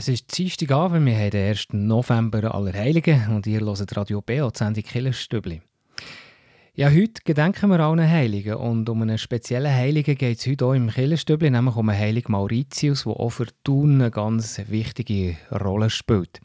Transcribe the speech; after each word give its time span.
Es 0.00 0.08
ist 0.08 0.38
Dienstagabend, 0.38 1.04
wir 1.04 1.14
haben 1.14 1.28
den 1.28 1.48
1. 1.50 1.66
November 1.72 2.54
Allerheiligen 2.54 3.36
und 3.36 3.46
ihr 3.46 3.60
hört 3.60 3.96
Radio 3.98 4.22
B, 4.22 4.40
die 4.40 4.58
Sendung 4.58 4.82
Killerstübli. 4.82 5.60
Ja, 6.74 6.88
heute 6.88 7.20
gedenken 7.22 7.68
wir 7.68 7.80
allen 7.80 8.08
Heiligen 8.08 8.54
und 8.54 8.88
um 8.88 9.02
einen 9.02 9.18
speziellen 9.18 9.70
Heiligen 9.70 10.14
geht 10.14 10.38
es 10.38 10.46
heute 10.46 10.64
auch 10.64 10.72
im 10.72 10.88
Killerstübli, 10.88 11.50
nämlich 11.50 11.76
um 11.76 11.86
einen 11.90 11.98
Heiligen 11.98 12.32
Mauritius, 12.32 13.04
der 13.04 13.12
auch 13.12 13.28
für 13.28 13.48
Thun 13.62 14.00
eine 14.00 14.10
ganz 14.10 14.58
wichtige 14.68 15.36
Rolle 15.52 15.90
spielt. 15.90 16.40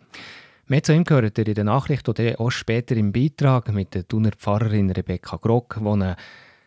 Mehr 0.67 0.83
zu 0.83 0.91
ihm 0.91 1.05
gehört 1.05 1.37
ihr 1.37 1.47
in 1.47 1.53
der 1.53 1.63
Nachricht 1.63 2.09
oder 2.09 2.37
auch 2.41 2.51
später 2.51 2.97
im 2.97 3.13
Beitrag 3.13 3.71
mit 3.71 3.95
der 3.95 4.05
Thuner 4.05 4.31
Pfarrerin 4.31 4.91
Rebecca 4.91 5.37
Grock, 5.37 5.77
die 5.79 5.87
eine 5.87 6.17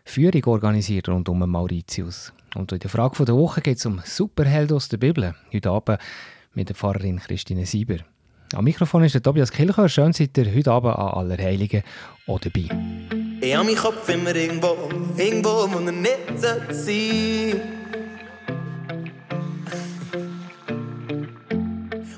Führung 0.06 0.44
organisiert 0.46 1.10
rund 1.10 1.28
um 1.28 1.40
Mauritius. 1.50 2.32
Und 2.54 2.72
in 2.72 2.78
der 2.78 2.88
Frage 2.88 3.26
der 3.26 3.36
Woche 3.36 3.60
geht 3.60 3.76
es 3.76 3.84
um 3.84 4.00
Superhelden 4.06 4.74
aus 4.74 4.88
der 4.88 4.96
Bibel. 4.96 5.34
Heute 5.52 5.70
Abend 5.70 5.98
mit 6.58 6.68
der 6.68 6.74
Pfarrerin 6.74 7.20
Christine 7.20 7.64
Sieber. 7.64 7.98
Am 8.52 8.64
Mikrofon 8.64 9.04
ist 9.04 9.14
der 9.14 9.22
Tobias 9.22 9.52
Kilcher. 9.52 9.88
Schön 9.88 10.12
seid 10.12 10.36
ihr 10.36 10.52
heute 10.52 10.72
Abend 10.72 10.96
an 10.96 11.08
Allerheiligen 11.08 11.84
auch 12.26 12.40
dabei. 12.40 12.68
Ich 13.40 13.54
habe 13.54 13.64
meinen 13.64 13.76
Kopf 13.76 14.08
immer 14.08 14.34
irgendwo, 14.34 14.76
irgendwo, 15.16 15.50
wo 15.70 15.78
er 15.78 15.92
nicht 15.92 16.18
sein 16.36 17.60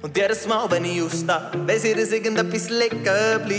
Und 0.01 0.17
jedes 0.17 0.49
Mal, 0.49 0.71
wenn 0.71 0.87
ich 0.87 1.03
aufstehe, 1.03 1.51
weiss 1.67 1.85
ich, 1.85 1.95
dass 1.95 2.11
irgendetwas 2.11 2.71
liegen 2.71 3.03
bleibt. 3.03 3.51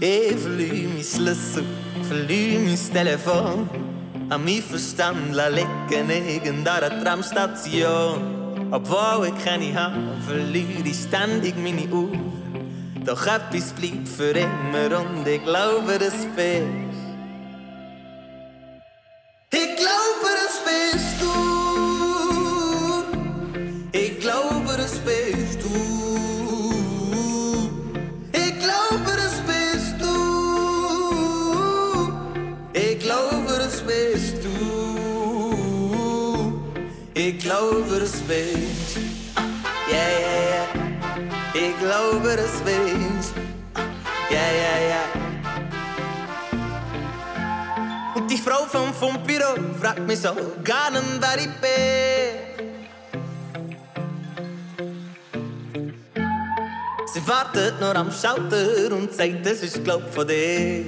Ich 0.00 0.36
verliere 0.36 0.88
mein 0.88 1.04
Schlüssel, 1.04 1.64
verliere 2.02 2.62
mein 2.62 2.92
Telefon. 2.92 3.87
An 4.30 4.44
mein 4.44 4.62
Verstand 4.62 5.34
liegen 5.34 6.10
irgendeiner 6.10 7.02
Tramstation. 7.02 8.70
Obwohl 8.70 9.28
ich 9.28 9.44
keine 9.44 9.74
habe, 9.74 9.96
verliere 10.26 10.82
ich 10.84 10.96
ständig 10.96 11.54
meine 11.56 11.88
Uhr. 11.88 12.12
Doch 13.06 13.26
etwas 13.26 13.72
bleibt 13.72 14.06
für 14.06 14.32
immer 14.32 15.00
und 15.00 15.26
ich 15.26 15.42
glaube, 15.42 15.98
das 15.98 16.26
bist. 16.36 16.66
Ich 19.50 19.76
glaube, 19.76 20.28
das 20.42 20.60
bist 20.62 21.22
du. 21.22 21.37
Glaube, 37.98 38.00
das 38.00 38.20
bist 38.22 38.96
du. 38.96 39.00
Yeah, 39.90 40.08
yeah, 40.20 40.42
yeah. 40.50 40.66
Ich 41.54 41.78
glaube, 41.78 42.36
das 42.36 42.60
bist 42.60 43.34
du. 43.34 43.40
Yeah, 44.30 44.52
yeah, 44.52 44.78
yeah. 44.88 45.08
Und 48.14 48.30
die 48.30 48.36
Frau 48.36 48.64
vom, 48.66 48.92
vom 48.94 49.22
Büro 49.24 49.54
fragt 49.80 50.06
mich 50.06 50.20
so 50.20 50.34
gar 50.62 50.90
nicht, 50.90 51.02
wer 51.20 51.38
ich 51.38 51.50
bin. 51.60 52.48
Sie 57.12 57.26
wartet 57.26 57.80
nur 57.80 57.96
am 57.96 58.12
Schalter 58.12 58.92
und 58.94 59.12
sagt, 59.12 59.44
das 59.44 59.62
ist 59.62 59.82
glaub 59.82 60.12
von 60.12 60.26
dir. 60.26 60.84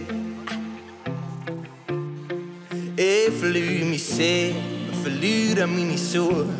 Ich 2.97 3.33
verliere 3.39 3.85
mich 3.87 4.05
sehr, 4.05 4.53
verliere 5.03 5.67
meine 5.67 5.97
Schuhe. 5.97 6.60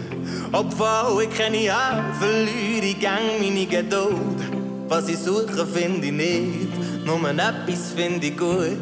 Obwohl 0.53 1.23
ich 1.23 1.31
keine 1.31 1.73
habe, 1.73 2.13
verliere 2.19 2.95
gang 2.99 3.39
meine 3.41 3.67
Geduld. 3.67 4.41
Was 4.89 5.09
ich 5.09 5.19
suche, 5.19 5.65
finde 5.65 6.09
ich 6.09 6.13
nicht, 6.13 7.07
nur 7.07 7.21
etwas 7.31 7.93
finde 7.95 8.27
ich 8.27 8.37
gut. 8.37 8.77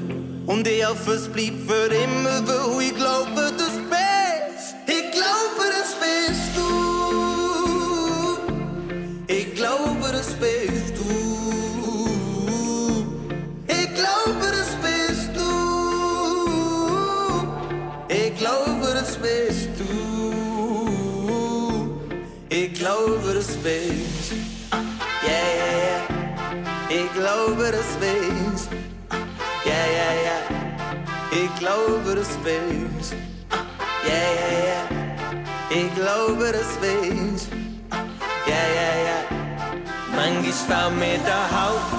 Und 0.47 0.67
ich 0.67 0.87
hoffe, 0.87 1.13
es 1.13 1.29
bleibt 1.29 1.71
für 1.71 1.95
immer, 1.95 2.41
weil 2.47 2.83
ich 2.87 2.95
glaube, 2.95 3.53
das 3.59 3.88
glaube, 23.59 23.63
das 23.63 23.63
bist 23.63 24.33
ah, 24.71 24.83
Yeah, 25.25 25.47
yeah, 25.59 25.75
yeah. 25.85 26.03
Ich 26.91 27.11
glaube, 27.15 27.71
das 27.71 27.97
bist 28.01 28.71
Yeah, 29.65 29.87
yeah, 29.97 30.15
yeah. 30.25 30.43
Ich 31.31 31.51
glaube, 31.59 32.15
das 32.15 32.37
bist 32.45 33.15
ah, 33.51 33.65
Yeah, 34.07 34.29
yeah, 34.39 34.67
yeah. 34.67 34.85
Ich 35.71 35.95
glaube, 35.95 36.53
das 36.53 36.73
bist 36.81 37.49
Yeah, 38.47 38.69
yeah, 38.75 39.07
yeah. 39.07 39.23
Manchmal 40.15 40.53
fällt 40.53 40.95
mir 40.99 41.19
der 41.19 41.45
Haupt, 41.51 41.93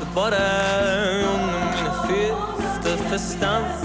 der 0.00 0.08
Boden 0.14 1.24
unter 1.34 1.60
meine 1.74 1.92
Füße, 2.06 2.80
der 2.84 2.98
Verstand. 3.08 3.76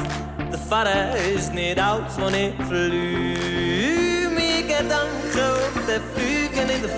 Der 0.51 0.59
Vater 0.59 1.15
ist 1.35 1.53
nicht 1.53 1.79
aus, 1.79 2.13
wo 2.17 2.27
ich 2.27 2.53
verliere. 2.67 4.29
Meine 4.29 4.63
Gedanken 4.63 5.45
und 5.75 5.87
der 5.87 6.01
fliegen 6.13 6.32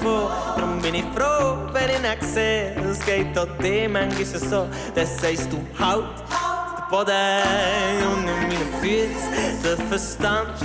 Darum 0.04 0.82
bin 0.82 0.96
ich 0.96 1.06
froh, 1.16 1.58
wenn 1.74 1.90
ich 1.90 2.02
nicht 2.02 2.24
sehe. 2.24 2.76
Es 2.90 3.06
geht 3.06 3.38
auch 3.38 3.48
dir 3.62 3.90
manchmal 3.90 4.26
so, 4.26 4.68
das 4.94 5.18
sagst 5.20 5.52
du 5.52 5.60
halt. 5.80 6.06
Der 6.28 6.84
Boden 6.90 8.08
unter 8.14 8.36
meine 8.42 8.68
Füße, 8.80 9.28
der 9.64 9.78
Verstand. 9.88 10.62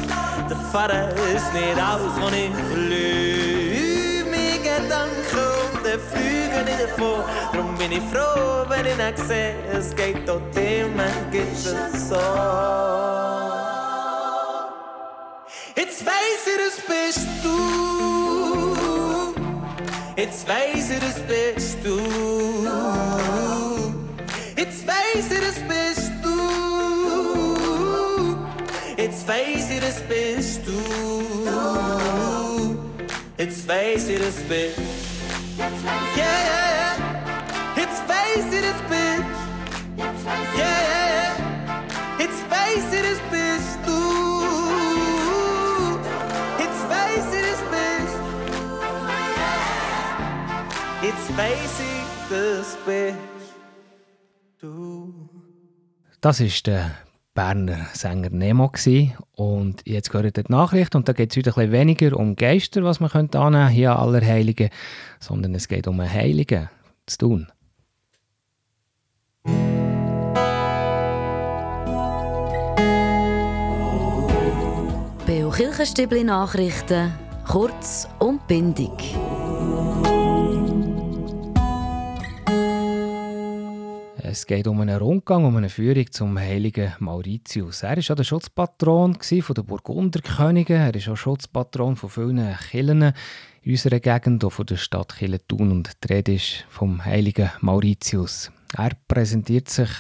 Der 0.48 0.56
Vater 0.72 1.08
ist 1.34 1.52
nicht 1.52 1.78
aus, 1.78 2.12
verliere. 2.68 4.24
Meine 4.30 4.58
Gedanken 4.58 5.46
und 5.72 5.84
der 5.84 5.98
fliegen 5.98 6.64
nicht 6.64 6.82
davon. 6.82 7.24
Darum 7.52 7.74
bin 7.76 7.92
ich 7.92 8.02
froh, 8.12 8.64
wenn 8.68 8.86
ich 8.86 8.96
nicht 8.96 9.18
sehe. 9.26 9.54
Es 9.72 9.94
geht 9.96 10.28
auch 10.28 10.40
dir 10.54 10.86
manchmal 10.94 11.90
so. 11.92 12.20
Jetzt 15.76 16.04
weiß 16.04 16.46
ich, 16.46 16.58
das 16.58 16.76
bist 16.86 17.28
du. 17.42 17.89
Jetzt 20.30 20.46
weiß 20.48 20.90
ich, 20.90 21.00
das 21.00 21.20
bist 21.22 21.78
du. 21.82 21.98
Jetzt 24.56 24.86
weiß 24.86 25.26
ich, 25.28 25.40
das 25.40 25.58
bist 25.66 26.12
du. 26.22 26.36
Jetzt 28.96 29.26
weiß 29.26 29.70
ich, 29.70 29.80
das 29.80 30.00
bist 30.02 30.60
du. 30.64 30.78
Jetzt 33.38 33.68
weiß 33.68 34.08
ich, 34.08 34.18
das 34.20 34.36
bist 34.48 34.78
Yeah, 35.58 35.68
yeah, 36.16 36.28
yeah. 36.76 36.94
Jetzt 37.74 38.08
weiß 38.08 38.52
ich, 38.52 38.62
das 38.62 38.80
bist 38.88 39.24
Yeah, 39.98 40.12
yeah, 40.56 40.78
yeah. 41.10 41.34
Jetzt 42.20 42.42
weiß 42.48 42.92
ich, 42.92 43.02
das 43.02 43.20
bist 43.32 43.39
Weiß 51.40 51.80
ich, 51.80 52.28
das 52.28 52.76
bist 52.84 53.16
du. 54.60 55.14
Das 56.20 56.38
ist 56.38 56.66
der 56.66 56.90
Berner 57.32 57.86
Sänger 57.94 58.28
Nemo 58.28 58.68
gewesen. 58.68 59.14
und 59.36 59.80
jetzt 59.86 60.10
gehört 60.10 60.36
die 60.36 60.42
Nachricht 60.48 60.94
und 60.94 61.08
da 61.08 61.14
geht 61.14 61.30
es 61.30 61.38
heute 61.38 61.48
ein 61.52 61.54
bisschen 61.54 61.72
weniger 61.72 62.18
um 62.18 62.36
Geister, 62.36 62.84
was 62.84 63.00
man 63.00 63.08
könnte 63.08 63.38
annehmen 63.38 63.70
hier 63.70 63.98
Allerheiligen, 63.98 64.68
sondern 65.18 65.54
es 65.54 65.66
geht 65.66 65.88
um 65.88 65.98
einen 66.00 66.12
Heiligen 66.12 66.68
zu 67.06 67.16
tun. 67.16 67.46
Beo 75.24 75.48
Kirchenstübli 75.48 76.22
Nachrichten, 76.22 77.14
kurz 77.46 78.06
und 78.18 78.46
bindig. 78.46 79.16
Es 84.30 84.46
geht 84.46 84.68
um 84.68 84.80
einen 84.80 84.96
Rundgang, 84.96 85.44
um 85.44 85.56
eine 85.56 85.68
Führung 85.68 86.08
zum 86.12 86.38
heiligen 86.38 86.92
Mauritius. 87.00 87.82
Er 87.82 87.96
war 87.96 87.98
ja 87.98 88.14
der 88.14 88.22
Schutzpatron 88.22 89.18
der 89.28 89.62
Burgunderkönige. 89.64 90.74
Er 90.74 90.94
ist 90.94 91.08
auch 91.08 91.16
Schutzpatron 91.16 91.96
von 91.96 92.10
vielen 92.10 92.56
Kirchen 92.70 93.12
in 93.62 93.72
unserer 93.72 93.98
Gegend, 93.98 94.44
auch 94.44 94.50
von 94.50 94.66
der 94.66 94.76
Stadt 94.76 95.16
Thun. 95.48 95.72
Und 95.72 95.90
die 96.04 96.12
Rede 96.12 96.34
ist 96.34 96.64
vom 96.68 97.04
heiligen 97.04 97.50
Mauritius. 97.60 98.52
Er 98.78 98.90
präsentiert 99.08 99.68
sich 99.68 99.90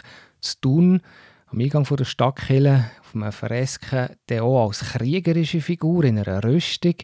zu 0.40 0.60
Thun 0.60 1.00
Am 1.48 1.58
Eingang 1.58 1.82
der 1.82 2.04
Stadtkille 2.04 2.84
auf 3.00 3.16
einem 3.16 3.32
Fresken 3.32 4.10
der 4.28 4.44
auch 4.44 4.68
als 4.68 4.92
kriegerische 4.92 5.60
Figur 5.60 6.04
in 6.04 6.20
einer 6.20 6.44
Rüstung. 6.44 6.94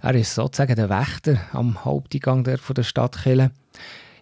Er 0.00 0.16
ist 0.16 0.34
sozusagen 0.34 0.74
der 0.74 0.90
Wächter 0.90 1.42
am 1.52 1.84
Haupteingang 1.84 2.42
der, 2.42 2.58
von 2.58 2.74
der 2.74 2.82
Stadtkille. 2.82 3.52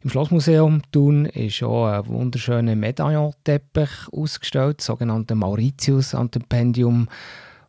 Im 0.03 0.09
Schlossmuseum 0.09 0.81
Thun 0.93 1.27
ist 1.27 1.63
auch 1.63 1.87
ein 1.87 2.07
wunderschöner 2.07 2.75
Medaillonteppich 2.75 4.09
ausgestellt, 4.11 4.79
das 4.79 4.87
sogenannte 4.87 5.35
Mauritius-Antipendium, 5.35 7.07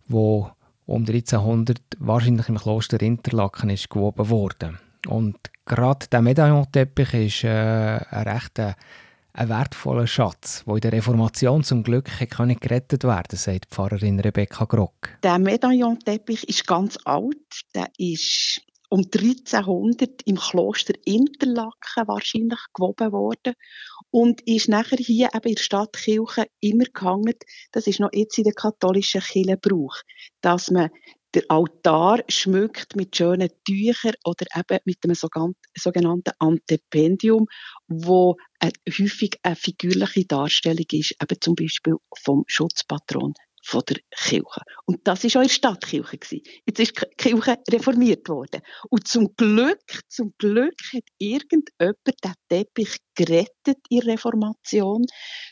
wo 0.08 0.50
um 0.86 1.02
1300 1.02 1.78
wahrscheinlich 2.00 2.48
im 2.48 2.58
Kloster 2.58 3.02
Interlaken 3.02 3.70
ist 3.70 3.90
gewoben 3.90 4.30
worden. 4.30 4.80
Und 5.08 5.38
gerade 5.66 6.08
der 6.08 6.22
Medaillonteppich 6.22 7.14
ist 7.14 7.44
äh, 7.44 8.00
ein 8.10 8.28
recht 8.28 8.60
äh, 8.60 8.76
ein 9.34 9.50
wertvoller 9.50 10.08
Schatz, 10.08 10.64
der 10.66 10.76
in 10.76 10.82
der 10.82 10.92
Reformation 10.94 11.64
zum 11.64 11.84
Glück 11.84 12.10
kann 12.30 12.56
gerettet 12.60 13.04
werden 13.04 13.38
sagt 13.38 13.68
Pfarrerin 13.72 14.20
Rebecca 14.20 14.66
Grock. 14.66 15.10
Der 15.24 15.40
Medaillonteppich 15.40 16.48
ist 16.48 16.68
ganz 16.68 16.98
alt. 17.06 17.38
Der 17.74 17.88
ist 17.98 18.62
um 18.92 19.06
1300 19.06 20.22
im 20.26 20.36
Kloster 20.36 20.94
Interlaken 21.06 22.08
wahrscheinlich 22.08 22.60
gewoben 22.74 23.14
worden 23.14 23.54
und 24.12 24.42
ist 24.42 24.68
nachher 24.68 24.98
hier 24.98 25.30
eben 25.34 25.48
in 25.48 25.56
der 25.56 25.64
Stadtkirche 25.64 26.48
immer 26.60 26.84
gehangen. 26.94 27.36
Das 27.72 27.88
ist 27.88 28.02
noch 28.02 28.12
jetzt 28.12 28.38
in 28.38 28.44
der 28.44 28.54
katholischen 28.54 29.22
Kirche 29.22 29.56
Brauch, 29.56 29.96
dass 30.42 30.70
man 30.72 30.90
der 31.34 31.44
Altar 31.48 32.22
schmückt 32.28 32.98
mit 32.98 33.16
schönen 33.16 33.50
Tüchern 33.66 34.16
oder 34.26 34.46
eben 34.54 34.80
mit 34.84 34.98
einem 35.06 35.16
sogenannten 35.16 36.34
Antependium, 36.40 37.48
wo 37.88 38.36
häufig 38.62 39.40
eine 39.42 39.56
figürliche 39.56 40.26
Darstellung 40.26 40.86
ist, 40.92 41.16
eben 41.22 41.40
zum 41.40 41.56
Beispiel 41.56 41.96
vom 42.22 42.44
Schutzpatron 42.48 43.36
von 43.62 43.84
der 43.88 43.98
Kirche. 44.16 44.62
Und 44.86 45.08
das 45.08 45.24
ist 45.24 45.36
auch 45.38 45.42
in 45.42 45.48
der 45.48 45.54
Stadtkirche 45.54 46.18
gewesen. 46.18 46.44
Jetzt 46.66 46.80
ist 46.80 47.02
die 47.02 47.16
Kirche 47.16 47.58
reformiert 47.70 48.28
worden. 48.28 48.62
Und 48.90 49.08
zum 49.08 49.36
Glück, 49.36 50.02
zum 50.08 50.34
Glück 50.38 50.80
hat 50.94 51.04
irgendjemand 51.18 51.98
den 52.06 52.34
Teppich 52.50 52.98
gerettet 53.16 53.78
in 53.90 54.00
der 54.00 54.14
Reformation, 54.14 55.06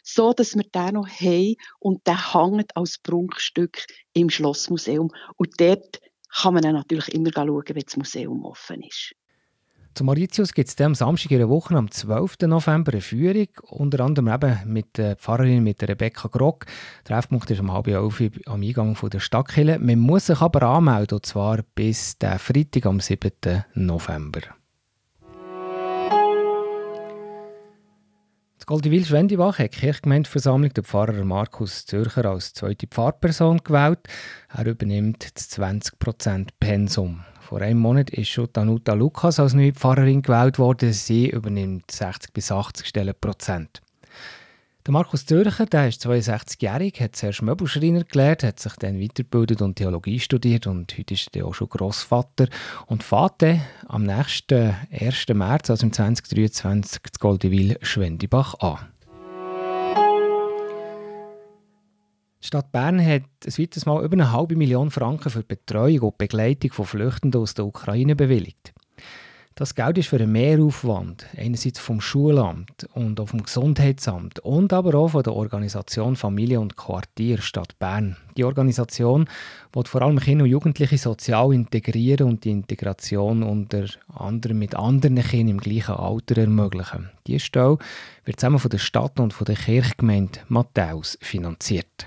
so 0.03 0.33
dass 0.33 0.55
wir 0.55 0.63
den 0.63 0.95
noch 0.95 1.07
haben 1.07 1.55
und 1.79 2.05
der 2.07 2.33
hängt 2.33 2.75
als 2.75 2.97
Prunkstück 2.97 3.85
im 4.13 4.29
Schlossmuseum. 4.29 5.11
Und 5.37 5.59
dort 5.59 5.99
kann 6.31 6.53
man 6.53 6.63
dann 6.63 6.73
natürlich 6.73 7.09
immer 7.13 7.31
schauen, 7.33 7.63
wenn 7.67 7.83
das 7.83 7.97
Museum 7.97 8.45
offen 8.45 8.83
ist. 8.83 9.13
Zu 9.99 10.05
Mauritius 10.05 10.53
gibt 10.53 10.69
es 10.69 10.79
am 10.79 10.95
Samstag 10.95 11.31
in 11.31 11.39
der 11.39 11.49
Woche 11.49 11.75
am 11.75 11.91
12. 11.91 12.37
November 12.43 12.93
eine 12.93 13.01
Führung, 13.01 13.49
unter 13.63 13.99
anderem 14.05 14.29
eben 14.29 14.57
mit 14.71 14.97
der 14.97 15.17
Pfarrerin 15.17 15.61
mit 15.61 15.81
der 15.81 15.89
Rebecca 15.89 16.29
Grock. 16.29 16.67
Der 17.05 17.17
Treffpunkt 17.17 17.51
ist 17.51 17.59
um 17.59 17.73
halb 17.73 17.87
elf 17.87 18.23
am 18.45 18.61
Eingang 18.61 18.95
von 18.95 19.09
der 19.09 19.19
Stadtkirche. 19.19 19.77
Man 19.77 19.99
muss 19.99 20.27
sich 20.27 20.39
aber 20.39 20.63
anmelden, 20.63 21.17
und 21.17 21.25
zwar 21.25 21.63
bis 21.75 22.17
den 22.17 22.39
Freitag 22.39 22.85
am 22.85 23.01
7. 23.01 23.65
November. 23.73 24.39
Das 28.59 28.65
Goldewil 28.65 29.05
Schwendibach 29.05 29.57
hat 29.57 29.73
die 29.73 29.77
Kirchgemeindeversammlung 29.79 30.73
den 30.73 30.83
Pfarrer 30.83 31.23
Markus 31.23 31.85
Zürcher 31.85 32.25
als 32.25 32.53
zweite 32.53 32.87
Pfarrperson 32.87 33.59
gewählt. 33.63 33.99
Er 34.53 34.65
übernimmt 34.65 35.29
das 35.33 35.49
20% 35.51 36.49
Pensum. 36.59 37.23
Vor 37.39 37.61
einem 37.61 37.79
Monat 37.79 38.09
ist 38.09 38.27
schon 38.27 38.49
Danuta 38.51 38.93
Lukas 38.95 39.39
als 39.39 39.53
neue 39.53 39.71
Pfarrerin 39.71 40.21
gewählt 40.21 40.59
worden. 40.59 40.91
Sie 40.91 41.29
übernimmt 41.29 41.89
60 41.89 42.33
bis 42.33 42.51
80 42.51 42.85
Stellen 42.85 43.15
Prozent. 43.19 43.81
Der 44.85 44.93
Markus 44.93 45.25
Zürcher, 45.25 45.65
der 45.65 45.89
ist 45.89 46.05
62-jährig, 46.05 47.01
hat 47.01 47.15
zuerst 47.15 47.41
Möbelschreiner 47.41 48.05
gelernt, 48.05 48.43
hat 48.43 48.61
sich 48.61 48.73
dann 48.77 48.99
weitergebildet 48.99 49.61
und 49.61 49.75
Theologie 49.75 50.19
studiert 50.21 50.67
und 50.67 50.97
heute 50.97 51.13
ist 51.15 51.35
er 51.35 51.47
auch 51.47 51.53
schon 51.53 51.67
Grossvater 51.67 52.47
und 52.87 53.03
fährt 53.03 53.43
am 53.87 54.03
nächsten 54.03 54.73
1. 54.89 55.27
März, 55.33 55.69
also 55.69 55.85
im 55.85 55.91
2023, 55.91 57.01
das 57.11 57.19
Goldewil 57.19 57.77
Schwendibach 57.81 58.55
an. 58.61 58.77
Die 62.41 62.47
Stadt 62.47 62.71
Bern 62.71 63.05
hat 63.05 63.23
ein 63.45 63.57
weiteres 63.57 63.85
Mal 63.85 64.03
über 64.03 64.13
eine 64.13 64.31
halbe 64.31 64.55
Million 64.55 64.91
Franken 64.91 65.29
für 65.29 65.41
die 65.41 65.55
Betreuung 65.55 65.99
und 65.99 66.17
Begleitung 66.17 66.71
von 66.71 66.85
Flüchtenden 66.85 67.41
aus 67.41 67.53
der 67.53 67.65
Ukraine 67.65 68.15
bewilligt. 68.15 68.71
Das 69.59 69.75
Geld 69.75 69.97
ist 69.97 70.07
für 70.07 70.15
einen 70.15 70.31
Mehraufwand, 70.31 71.25
einerseits 71.35 71.79
vom 71.79 71.99
Schulamt 71.99 72.87
und 72.93 73.19
auch 73.19 73.27
vom 73.27 73.43
Gesundheitsamt 73.43 74.39
und 74.39 74.71
aber 74.71 74.95
auch 74.95 75.09
von 75.09 75.21
der 75.21 75.33
Organisation 75.33 76.15
Familie 76.15 76.61
und 76.61 76.77
Quartier 76.77 77.41
Stadt 77.41 77.77
Bern. 77.77 78.15
Die 78.37 78.45
Organisation 78.45 79.27
will 79.73 79.83
vor 79.83 80.01
allem 80.01 80.17
Kinder 80.17 80.45
und 80.45 80.49
Jugendliche 80.49 80.97
sozial 80.97 81.53
integrieren 81.53 82.29
und 82.29 82.45
die 82.45 82.51
Integration 82.51 83.43
unter 83.43 83.83
anderem 84.07 84.59
mit 84.59 84.75
anderen 84.75 85.21
Kindern 85.21 85.57
im 85.57 85.59
gleichen 85.59 85.95
Alter 85.95 86.37
ermöglichen. 86.37 87.09
Diese 87.27 87.41
Stelle 87.41 87.79
wird 88.23 88.39
zusammen 88.39 88.59
von 88.59 88.71
der 88.71 88.77
Stadt 88.77 89.19
und 89.19 89.33
von 89.33 89.43
der 89.43 89.57
Kirchgemeinde 89.57 90.39
Matthäus 90.47 91.17
finanziert. 91.19 92.05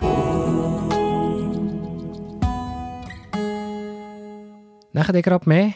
Nachher 4.95 5.21
gerade 5.21 5.47
mehr 5.47 5.75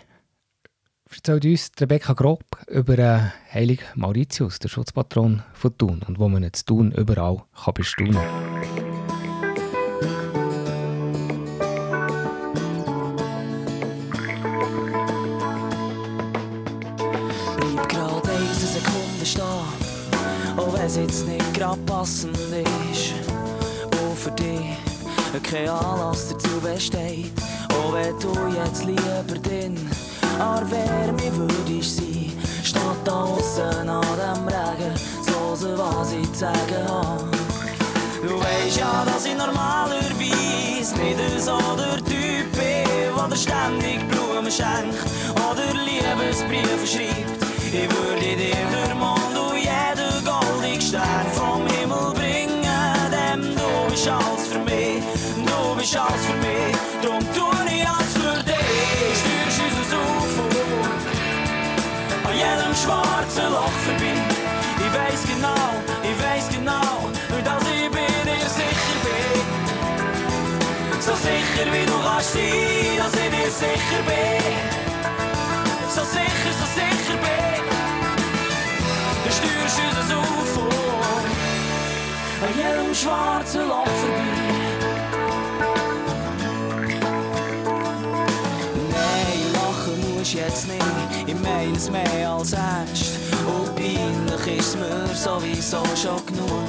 erzählt 1.17 1.45
uns 1.45 1.71
Rebecca 1.81 2.13
Grob 2.13 2.45
über 2.69 2.97
den 2.97 3.33
heiligen 3.53 3.85
Mauritius, 3.95 4.59
der 4.59 4.69
Schutzpatron 4.69 5.43
von 5.55 5.79
Thun 5.79 6.03
und 6.07 6.19
wo 6.19 6.29
man 6.29 6.43
jetzt 6.43 6.67
Thun 6.67 6.93
überall 6.93 7.43
kann 7.65 7.75
bestaunen 7.75 8.15
kann. 8.15 8.77
Es 20.87 20.95
jetzt 20.95 21.27
nicht 21.27 21.53
gerade 21.53 21.81
passend 21.81 22.37
ist. 22.37 23.13
Und 23.91 24.17
für 24.17 24.31
dich 24.31 24.79
kein 25.43 25.69
Anlass 25.69 26.29
dazu 26.29 26.61
besteht, 26.61 27.33
auch 27.71 27.93
wenn 27.93 28.17
du 28.21 28.57
jetzt 28.57 28.85
lieber 28.85 29.39
den 29.51 29.77
an 30.41 30.71
Wärme 30.71 31.37
würde 31.37 31.83
sein. 31.83 32.33
Statt 32.63 32.97
da 33.05 33.23
außen 33.25 33.89
an 33.89 34.03
dem 34.03 34.49
Regen, 34.49 34.95
zu 35.23 35.67
hören, 35.67 35.79
was 35.79 36.13
ich 36.13 36.33
zu 36.33 36.39
sagen 36.41 36.89
habe. 36.89 37.31
Du 38.27 38.41
weißt 38.41 38.79
ja, 38.79 39.05
dass 39.05 39.25
ich 39.25 39.37
normalerweise 39.37 40.95
nicht 40.97 41.41
so 41.41 41.59
der 41.77 41.97
Typ 42.05 42.53
bin, 42.53 43.31
der 43.31 43.37
ständig 43.37 44.07
Blumen 44.09 44.51
schenkt 44.51 44.99
oder 45.35 45.73
Liebesbriefe 45.85 46.87
schreibt. 46.87 47.47
Ich 47.73 47.89
würde 47.95 48.37
dir 48.37 48.55
den 48.73 48.99
Mond 48.99 49.37
und 49.37 49.59
jeden 49.59 50.25
goldigen 50.25 50.81
Stern 50.81 51.27
vom 51.35 51.67
Himmel 51.67 52.13
bringen, 52.15 52.65
denn 53.11 53.43
du 53.43 53.91
bist 53.91 54.09
alles 54.09 54.47
für 54.49 54.59
mich, 54.61 55.03
du 55.37 55.77
bist 55.77 55.97
alles 55.97 56.25
für 56.25 56.37
mich, 56.39 56.77
drum 57.03 57.21
tue 57.35 57.75
ich 57.75 57.87
alles 57.87 58.16
schwarzen 62.87 63.51
Loch 63.51 63.77
vorbei. 63.85 64.15
Ich 64.85 64.93
weiß 64.97 65.23
genau, 65.33 65.65
ich 66.09 66.17
weiß 66.25 66.47
genau, 66.57 67.11
dass 67.45 67.65
ich 67.75 67.91
bei 67.91 68.07
dir 68.27 68.49
sicher 68.59 68.99
bin. 69.07 69.41
So 71.01 71.15
sicher 71.15 71.67
wie 71.73 71.87
du 71.87 71.97
kannst 72.07 72.33
sein, 72.33 72.97
dass 72.99 73.15
ich 73.23 73.31
dir 73.35 73.51
sicher 73.63 74.03
bin. 74.09 74.55
So 75.95 76.03
sicher, 76.15 76.53
so 76.61 76.67
sicher 76.79 77.19
bin. 77.25 77.65
Du 79.25 79.31
steuerst 79.37 79.79
uns 80.01 80.11
auf 80.15 80.53
an 82.43 82.53
jedem 82.57 82.95
schwarzen 82.95 83.65
Loch 83.69 83.95
vorbei. 84.01 84.56
Musst 90.27 90.35
jetzt 90.35 90.69
nicht, 90.69 91.29
ich 91.29 91.35
meine 91.41 91.77
es 91.77 91.91
mehr 91.91 92.31
als 92.31 92.53
ernst. 92.53 93.19
Und 93.47 93.75
peinlich 93.77 94.59
ist 94.59 94.77
mir 94.77 95.07
sowieso 95.15 95.83
schon 95.95 96.25
genug. 96.27 96.67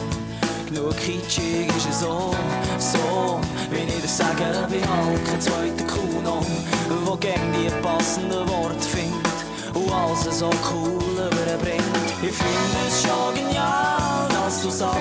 Genug 0.68 0.96
kitschig 0.98 1.68
ist 1.76 1.90
es 1.90 2.02
so, 2.02 2.36
so, 2.78 3.40
wie 3.72 3.78
ich 3.78 4.02
dir 4.02 4.08
sage, 4.08 4.68
wie 4.70 4.86
halt 4.86 5.26
kein 5.26 5.42
zweiter 5.42 5.86
Kuno, 5.86 6.46
wo 7.06 7.16
gern 7.16 7.54
die 7.54 7.70
passenden 7.82 8.48
Worte 8.48 8.82
findet 8.82 9.40
und 9.74 9.92
alles 9.92 10.38
so 10.38 10.50
cool 10.72 11.14
überbringt. 11.14 12.08
Ich 12.22 12.36
finde 12.36 12.80
es 12.88 13.02
schon 13.02 13.34
genial, 13.34 14.28
dass 14.30 14.62
du 14.62 14.70
Sachen, 14.70 15.00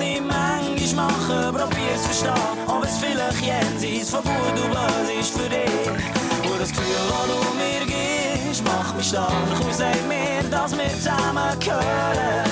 die 0.00 0.14
ich 0.14 0.20
manchmal 0.20 1.06
mache, 1.06 1.52
probierst 1.52 2.04
verstehen, 2.06 2.32
aber 2.66 2.84
es 2.84 2.96
vielleicht 2.98 3.44
jenseits 3.44 4.10
von 4.10 4.22
gut 4.22 4.64
und 4.64 4.70
böse 4.70 5.12
ist 5.20 5.30
für 5.30 5.48
dich 5.48 6.33
das 6.64 6.72
Gefühl, 6.72 6.96
wo 7.10 7.20
du 7.30 7.38
mir 7.58 7.84
gibst, 7.84 8.62
mach 8.64 8.94
mich 8.94 9.08
stark 9.08 9.60
und 9.62 9.74
sagt 9.74 10.08
mir, 10.08 10.42
dass 10.50 10.72
wir 10.72 10.88
zusammengehören. 10.88 12.48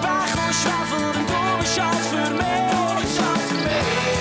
Bach 0.00 0.32
und 0.46 0.54
Schwefel, 0.54 1.12
denn 1.12 1.26
du 1.26 1.58
bist 1.60 1.80
alles 1.80 2.06
für 2.06 2.30
mich. 2.38 3.16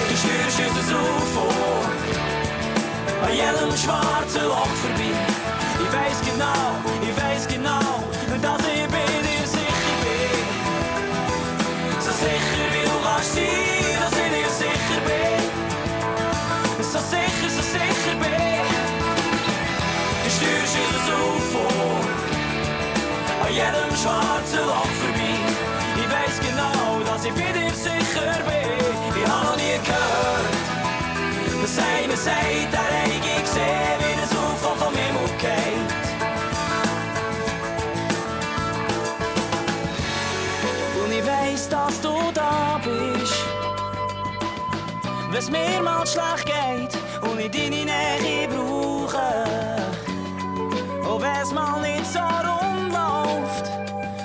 Du 0.09 0.15
schwörst 0.17 0.59
uns 0.59 0.89
so 0.89 1.01
vor, 1.33 1.85
an 3.25 3.31
jedem 3.31 3.77
schwarzen 3.77 4.45
Loch 4.47 4.73
vorbei. 4.81 5.13
Ich 5.83 5.91
weiss 5.93 6.19
genau, 6.25 6.63
ich 7.03 7.15
weiss 7.15 7.21
genau, 7.21 7.26
ich 27.27 27.33
bei 27.33 27.51
dir 27.51 27.73
sicher 27.73 28.33
bin. 28.47 29.21
Ich 29.21 29.27
habe 29.27 29.45
noch 29.45 29.57
nie 29.57 29.79
gehört, 29.83 30.53
dass 31.61 31.77
einer 31.77 32.17
sagt, 32.17 32.73
er 32.73 32.87
hätte 33.01 33.41
gesehen, 33.41 33.97
wie 33.99 34.15
das 34.21 34.31
UFO 34.31 34.75
vom 34.75 34.93
Himmel 34.93 35.29
geht. 35.39 35.91
Und 41.03 41.11
ich 41.11 41.25
weiss, 41.25 41.69
dass 41.69 42.01
du 42.01 42.15
da 42.33 42.79
bist. 42.83 43.43
Wenn's 45.31 45.51
mir 45.51 45.81
mal 45.81 46.05
schlecht 46.07 46.45
geht 46.45 46.97
und 47.29 47.39
ich 47.39 47.51
deine 47.51 47.85
Nähe 47.85 48.47
brauche. 48.47 49.45
Und 51.09 51.21
wenn's 51.21 51.51
mal 51.51 51.81
nicht 51.81 52.05
so 52.05 52.19
rund 52.19 52.93
läuft, 52.93 53.71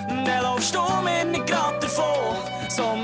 dann 0.08 0.42
laufst 0.42 0.74
du 0.74 0.80
mir 1.02 1.24
nicht 1.24 1.46
grad 1.46 1.81
so 2.72 3.01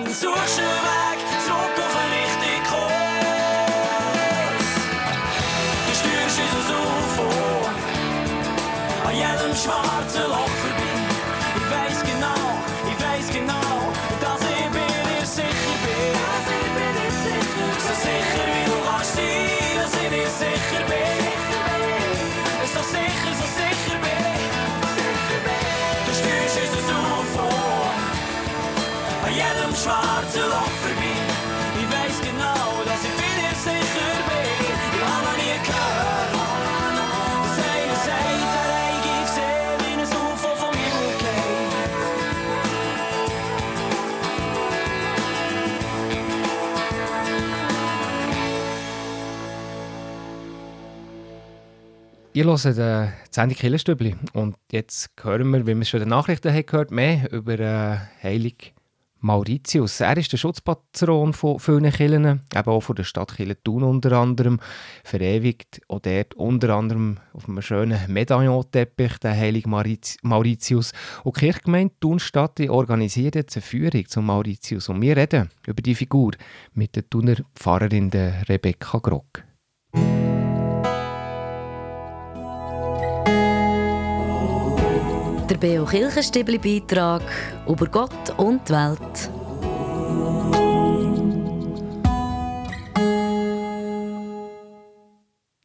schwarzen 29.82 30.42
Loch 30.50 30.74
vorbei. 30.82 31.14
Ich 31.80 31.88
weiß 31.94 32.16
genau, 32.20 32.82
dass 32.84 33.00
ich 33.06 33.14
dir 33.14 33.54
sicher 33.54 34.14
bin. 34.28 34.58
Ich 34.94 35.02
habe 35.06 35.22
noch 35.26 35.38
nie 35.38 35.58
gehört, 35.66 36.32
dass 37.44 37.58
einer 37.62 37.98
sagt, 38.06 38.52
er 38.58 38.74
hätte 38.82 39.12
gesehen, 39.26 39.78
wie 39.80 39.94
ein 39.94 40.02
UFO 40.02 40.50
vom 40.56 40.74
Himmel. 40.74 41.08
Ihr 52.32 52.44
hört 52.44 52.64
äh, 52.64 52.70
die 52.72 53.12
Sendung 53.30 53.58
Killerstübli 53.58 54.16
und 54.32 54.56
jetzt 54.72 55.10
hören 55.22 55.50
wir, 55.52 55.66
wie 55.66 55.76
wir 55.76 55.84
schon 55.84 56.02
in 56.02 56.08
den 56.08 56.10
Nachrichten 56.10 56.52
haben 56.52 56.66
gehört, 56.66 56.90
mehr 56.90 57.30
über 57.32 57.60
äh, 57.60 57.98
Heilig 58.22 58.74
Mauritius. 59.20 60.00
Er 60.00 60.16
ist 60.16 60.32
der 60.32 60.36
Schutzpatron 60.36 61.32
von 61.32 61.58
vielen 61.58 61.90
Kirchen, 61.90 62.42
eben 62.54 62.70
auch 62.70 62.80
von 62.80 62.96
der 62.96 63.04
Stadt 63.04 63.34
Thun 63.64 63.82
unter 63.82 64.12
anderem, 64.12 64.60
verewigt 65.04 65.80
auch 65.88 66.00
dort 66.00 66.34
unter 66.34 66.74
anderem 66.74 67.18
auf 67.32 67.48
einem 67.48 67.62
schönen 67.62 68.00
Medaillonteppich, 68.12 69.18
der 69.18 69.36
Heilig 69.36 69.66
Mauritius. 69.66 70.92
Und 71.24 71.36
die 71.36 71.40
Kirchgemeinde 71.40 71.94
Thunstadt 72.00 72.60
organisiert 72.60 73.34
jetzt 73.34 73.56
eine 73.56 73.62
Führung 73.62 74.06
zum 74.06 74.26
Mauritius 74.26 74.88
und 74.88 75.00
wir 75.02 75.16
reden 75.16 75.50
über 75.66 75.82
die 75.82 75.94
Figur 75.94 76.32
mit 76.74 76.96
der 76.96 77.08
Thuner 77.08 77.36
Pfarrerin 77.54 78.10
Rebecca 78.48 78.98
Grock. 78.98 79.44
Der 85.48 85.56
Beo 85.56 85.86
Kirchenstibli 85.86 86.58
Beitrag 86.58 87.22
über 87.66 87.86
Gott 87.86 88.30
und 88.36 88.68
die 88.68 88.72
Welt. 88.74 89.30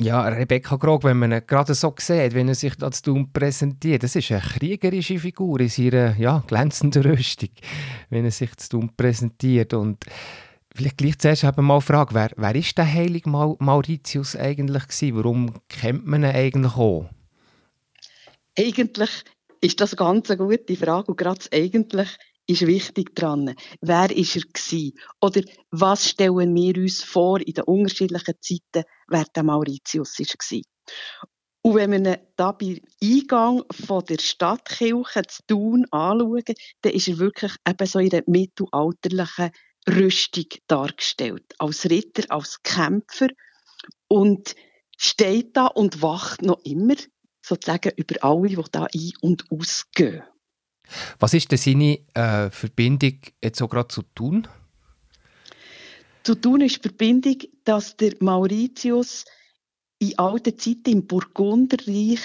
Ja, 0.02 0.22
Rebecca 0.22 0.78
Grog, 0.78 1.04
wenn 1.04 1.20
man 1.20 1.34
ihn 1.34 1.42
gerade 1.46 1.74
so 1.74 1.94
sieht, 1.98 2.34
wenn 2.34 2.48
er 2.48 2.56
sich 2.56 2.82
als 2.82 3.02
Tun 3.02 3.34
präsentiert, 3.34 4.04
das 4.04 4.16
ist 4.16 4.32
eine 4.32 4.40
kriegerische 4.40 5.20
Figur 5.20 5.60
in 5.60 5.68
seiner 5.68 6.16
ja, 6.18 6.42
glänzenden 6.48 7.04
Rüstung, 7.04 7.50
wenn 8.10 8.24
er 8.24 8.32
sich 8.32 8.56
zu 8.56 8.70
Tun 8.70 8.92
präsentiert. 8.96 9.74
Und 9.74 10.06
vielleicht 10.74 10.98
gleich 10.98 11.20
zuerst 11.20 11.44
eben 11.44 11.66
mal 11.66 11.82
Frage, 11.82 12.16
wer, 12.16 12.32
wer 12.38 12.56
ist 12.56 12.78
der 12.78 12.90
heilige 12.90 13.30
Mau- 13.30 13.58
Mauritius 13.60 14.38
eigentlich 14.38 14.88
gewesen? 14.88 15.18
Warum 15.18 15.54
kennt 15.68 16.08
man 16.08 16.24
ihn 16.24 16.32
eigentlich 16.32 16.76
auch? 16.78 17.10
Eigentlich 18.58 19.24
ist 19.64 19.80
das 19.80 19.96
ganz 19.96 20.30
eine 20.30 20.46
gute 20.46 20.76
Frage 20.76 21.12
und 21.12 21.18
gerade 21.18 21.46
eigentlich 21.54 22.10
ist 22.48 22.68
wichtig 22.68 23.16
dran. 23.16 23.56
Wer 23.80 24.12
ist 24.12 24.36
er 24.36 24.42
gewesen? 24.42 25.00
Oder 25.22 25.42
was 25.72 26.10
stellen 26.10 26.54
wir 26.54 26.76
uns 26.78 27.02
vor 27.02 27.40
in 27.40 27.54
den 27.54 27.64
unterschiedlichen 27.64 28.36
Zeiten, 28.42 28.86
wer 29.08 29.24
der 29.34 29.44
Mauritius 29.44 30.18
gewesen? 30.18 30.64
Und 31.62 31.76
wenn 31.76 31.92
wir 31.92 32.00
ihn 32.00 32.18
da 32.36 32.52
bei 32.52 32.82
Eingang 33.02 33.64
von 33.72 34.04
der 34.04 34.20
Stadtkirche 34.20 35.22
zu 35.30 35.42
Thun 35.48 35.86
anschauen, 35.92 36.44
dann 36.82 36.92
ist 36.92 37.08
er 37.08 37.20
wirklich 37.20 37.54
eben 37.66 37.88
so 37.88 38.00
in 38.00 38.12
einer 38.12 38.24
mittelalterlichen 38.28 39.52
Rüstung 39.90 40.48
dargestellt. 40.68 41.54
Als 41.60 41.90
Ritter, 41.90 42.24
als 42.30 42.62
Kämpfer 42.64 43.30
und 44.10 44.56
steht 44.98 45.56
da 45.56 45.68
und 45.68 46.02
wacht 46.02 46.42
noch 46.42 46.60
immer 46.66 46.96
sozusagen 47.44 47.92
über 47.96 48.24
alle, 48.24 48.50
die 48.50 48.64
da 48.72 48.86
ein- 48.86 49.14
und 49.22 49.52
ausgehen. 49.52 50.24
Was 51.20 51.34
ist 51.34 51.52
denn 51.52 51.58
seine 51.58 52.00
äh, 52.14 52.50
Verbindung 52.50 53.20
jetzt 53.42 53.60
so 53.60 53.68
gerade 53.68 53.88
zu 53.88 54.02
tun? 54.16 54.48
Zu 56.24 56.36
tun 56.36 56.62
ist 56.62 56.78
die 56.78 56.90
Verbindung, 56.90 57.38
dass 57.64 57.98
der 57.98 58.14
Mauritius 58.20 59.26
in 60.00 60.18
alten 60.18 60.58
Zeiten 60.58 60.92
im 60.92 61.08
Burgunderreich 61.08 62.20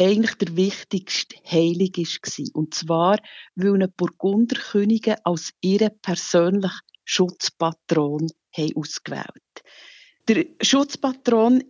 eigentlich 0.00 0.34
der 0.34 0.56
wichtigste 0.56 1.36
Heilige 1.44 2.02
war. 2.02 2.54
Und 2.54 2.74
zwar, 2.74 3.18
weil 3.56 3.74
ihn 3.74 3.80
die 3.80 3.86
Burgunderkönige 3.96 5.24
als 5.24 5.52
ihren 5.60 5.98
persönlichen 6.00 6.80
Schutzpatron 7.04 8.30
haben 8.56 8.76
ausgewählt 8.76 9.62
Der 10.28 10.46
Schutzpatron 10.60 11.62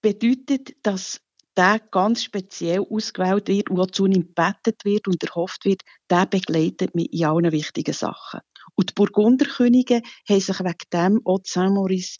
bedeutet, 0.00 0.76
dass 0.82 1.20
der 1.60 1.78
ganz 1.90 2.22
speziell 2.22 2.80
ausgewählt 2.88 3.48
wird 3.48 3.68
und 3.68 3.78
auch 3.78 3.90
ihm 4.06 4.12
gebettet 4.12 4.82
wird 4.84 5.06
und 5.06 5.22
erhofft 5.22 5.66
wird, 5.66 5.82
der 6.08 6.24
begleitet 6.24 6.94
mich 6.94 7.12
in 7.12 7.26
allen 7.26 7.52
wichtigen 7.52 7.92
Sachen. 7.92 8.40
Und 8.76 8.88
die 8.88 8.94
Burgunderkönige 8.94 10.00
haben 10.26 10.40
sich 10.40 10.58
wegen 10.60 10.78
dem 10.90 11.20
auch 11.26 11.40
Saint-Maurice 11.44 12.18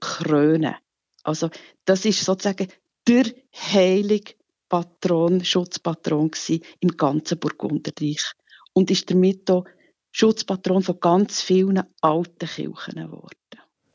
krönen 0.00 0.74
Also, 1.22 1.50
das 1.84 2.04
ist 2.04 2.24
sozusagen 2.24 2.66
der 3.06 3.26
heilige 3.54 4.34
Patron, 4.68 5.44
Schutzpatron 5.44 6.32
im 6.80 6.96
ganzen 6.96 7.38
Burgunderreich. 7.38 8.32
Und 8.72 8.90
ist 8.90 9.08
damit 9.08 9.48
auch 9.52 9.66
Schutzpatron 10.10 10.82
von 10.82 10.98
ganz 10.98 11.42
vielen 11.42 11.82
alten 12.00 12.48
Kirchen 12.48 12.94
geworden. 12.94 13.36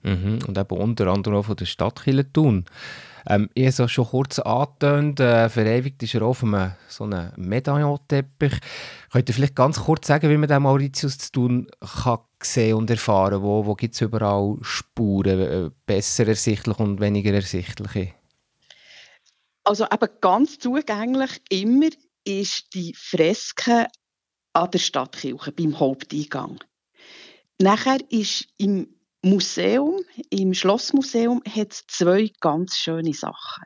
Mhm. 0.04 0.40
Und 0.48 0.58
eben 0.58 0.78
unter 0.78 1.08
anderem 1.08 1.40
auch 1.40 1.46
von 1.46 1.58
der 1.58 1.66
Stadt 1.66 2.02
Thun. 2.34 2.64
Ähm, 3.28 3.50
ich 3.54 3.66
habe 3.74 3.86
es 3.86 3.92
schon 3.92 4.06
kurz 4.06 4.40
angetönt, 4.40 5.20
äh, 5.20 5.50
verewigt 5.50 6.04
ist 6.04 6.14
er 6.14 6.24
auf 6.24 6.44
einem 6.44 6.74
so 6.88 7.06
einem 7.06 7.32
Medaillonteppich. 7.38 8.54
Könnt 9.12 9.30
ihr 9.30 9.36
vielleicht 9.36 9.56
ganz 9.56 9.80
kurz 9.80 10.08
sagen, 10.08 10.30
wie 10.30 10.38
man 10.38 10.50
den 10.50 10.62
Mauritius 10.62 11.18
zu 11.18 11.32
tun 11.32 11.68
kann 12.04 12.20
sehen 12.42 12.76
und 12.76 12.90
erfahren? 12.90 13.42
Wo, 13.42 13.66
wo 13.66 13.74
gibt 13.76 13.96
es 13.96 14.02
überall 14.02 14.58
Spuren, 14.62 15.40
äh, 15.40 15.70
besser 15.86 16.28
ersichtlich 16.28 16.80
und 16.80 17.00
weniger 17.00 17.34
ersichtliche? 17.34 18.14
Also 19.64 19.86
eben 19.86 20.10
ganz 20.22 20.60
zugänglich 20.60 21.42
immer 21.50 21.90
ist 22.24 22.74
die 22.74 22.94
Freske 22.96 23.88
an 24.54 24.72
der 24.72 24.80
Stadtkirche 24.80 25.52
beim 25.52 25.80
Haupteingang. 25.80 26.60
Nachher 27.60 28.00
ist 28.10 28.48
im 28.58 28.95
Museum, 29.26 30.02
im 30.30 30.54
Schlossmuseum, 30.54 31.42
hat 31.50 31.72
es 31.72 31.84
zwei 31.88 32.32
ganz 32.42 32.78
schöne 32.78 33.14
Sachen. 33.14 33.64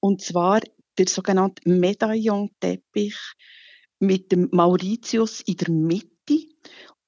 Und 0.00 0.20
zwar 0.20 0.60
der 0.98 1.08
sogenannte 1.08 1.66
Medaillonteppich 1.66 3.16
mit 4.00 4.30
dem 4.32 4.50
Mauritius 4.52 5.40
in 5.40 5.56
der 5.56 5.70
Mitte. 5.70 6.46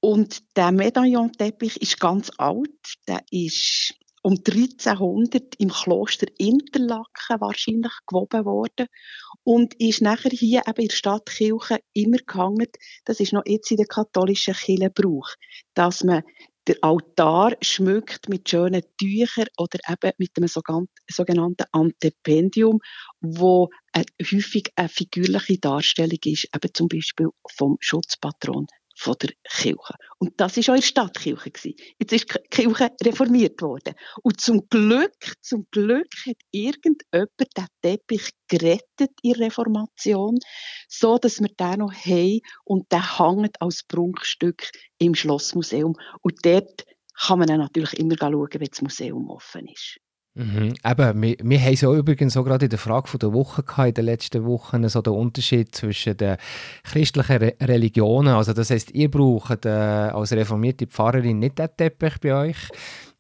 Und 0.00 0.57
der 0.57 0.73
Medaillonteppich 0.73 1.83
ist 1.83 2.00
ganz 2.00 2.30
alt. 2.38 2.71
Der 3.07 3.21
ist 3.30 3.95
um 4.23 4.33
1300 4.33 5.57
im 5.59 5.69
Kloster 5.69 6.26
Interlaken 6.38 7.40
wahrscheinlich 7.40 7.92
gewoben 8.07 8.47
worden 8.47 8.87
und 9.45 9.75
ist 9.75 10.00
nachher 10.00 10.30
hier 10.30 10.62
eben 10.66 10.83
in 10.83 10.88
der 10.88 10.97
Stadtkirche 10.97 11.80
immer 11.92 12.19
gehangen. 12.19 12.69
Das 13.04 13.21
ist 13.21 13.33
noch 13.33 13.45
jetzt 13.47 13.71
in 13.71 13.78
der 13.78 13.87
katholischen 13.87 14.54
Kirche 14.54 14.90
Brauch, 14.90 15.28
dass 15.75 16.04
man 16.04 16.23
der 16.66 16.76
Altar 16.82 17.56
schmückt 17.62 18.28
mit 18.28 18.48
schönen 18.48 18.82
Tüchern 18.98 19.46
oder 19.56 19.78
eben 19.88 20.12
mit 20.18 20.30
einem 20.36 20.48
sogenannten 20.48 21.64
Antependium, 21.72 22.80
wo 23.20 23.70
häufig 23.96 24.72
eine 24.76 24.88
figürliche 24.88 25.58
Darstellung 25.58 26.18
ist, 26.24 26.48
eben 26.54 26.74
zum 26.74 26.88
Beispiel 26.88 27.28
vom 27.50 27.76
Schutzpatron 27.80 28.66
von 29.00 29.16
der 29.23 29.30
Kirche. 29.49 29.95
Und 30.19 30.38
das 30.38 30.59
ist 30.59 30.69
auch 30.69 30.75
in 30.75 30.83
Stadtkirche 30.83 31.50
gewesen. 31.50 31.75
Jetzt 31.99 32.12
ist 32.12 32.35
die 32.35 32.49
Kirche 32.50 32.90
reformiert 33.02 33.62
worden. 33.62 33.95
Und 34.23 34.42
zum 34.42 34.69
Glück, 34.69 35.16
zum 35.40 35.66
Glück 35.71 36.12
hat 36.26 36.37
irgendjemand 36.50 37.30
den 37.40 37.66
Teppich 37.80 38.28
gerettet 38.47 39.12
in 39.23 39.33
der 39.33 39.47
Reformation, 39.47 40.38
so 40.87 41.16
dass 41.16 41.40
wir 41.40 41.49
den 41.49 41.78
noch 41.78 41.95
haben 41.95 42.40
und 42.64 42.92
der 42.92 43.19
hängt 43.19 43.61
als 43.62 43.85
Prunkstück 43.85 44.71
im 44.99 45.14
Schlossmuseum. 45.14 45.97
Und 46.21 46.45
dort 46.45 46.85
kann 47.19 47.38
man 47.38 47.49
dann 47.49 47.61
natürlich 47.61 47.99
immer 47.99 48.16
schauen, 48.19 48.49
wenn 48.52 48.69
das 48.69 48.83
Museum 48.83 49.30
offen 49.30 49.66
ist. 49.66 49.99
Mhm. 50.34 50.75
Eben, 50.84 51.22
wir, 51.22 51.37
wir 51.42 51.60
haben 51.60 51.76
so 51.76 51.96
übrigens 51.96 52.34
so 52.34 52.44
gerade 52.44 52.66
in 52.66 52.70
der 52.70 52.78
Frage 52.78 53.18
der 53.18 53.32
Woche 53.32 53.64
gehabt, 53.64 53.88
in 53.88 53.94
den 53.94 54.04
letzten 54.04 54.44
Wochen 54.44 54.88
so 54.88 55.02
den 55.02 55.12
Unterschied 55.12 55.75
zwischen 55.75 56.16
den 56.16 56.37
christlichen 56.84 57.37
Re 57.37 57.56
Religionen. 57.60 58.34
Also 58.34 58.52
das 58.52 58.70
heißt, 58.70 58.92
ihr 58.92 59.10
braucht 59.10 59.66
äh, 59.66 59.68
als 59.68 60.32
reformierte 60.32 60.87
Pfarrerin 60.87 61.40
nicht 61.40 61.58
den 61.58 61.68
Teppich 61.76 62.20
bei 62.20 62.34
euch, 62.34 62.56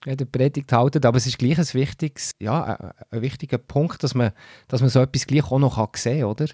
äh, 0.06 0.16
der 0.16 0.24
Predigt 0.26 0.72
halten, 0.72 1.04
aber 1.04 1.16
es 1.16 1.26
ist 1.26 1.38
gleich 1.38 1.58
ein 1.58 1.74
wichtiges, 1.74 2.32
ja, 2.38 2.62
ein, 2.62 2.92
ein 3.10 3.22
wichtiger 3.22 3.58
Punkt, 3.58 4.04
dass 4.04 4.14
man, 4.14 4.30
dass 4.68 4.80
man 4.80 4.90
so 4.90 5.00
etwas 5.00 5.26
gleich 5.26 5.50
auch 5.50 5.58
noch 5.58 5.76
kann 5.76 5.88
sehen 5.96 6.20
kann, 6.20 6.30
oder? 6.30 6.46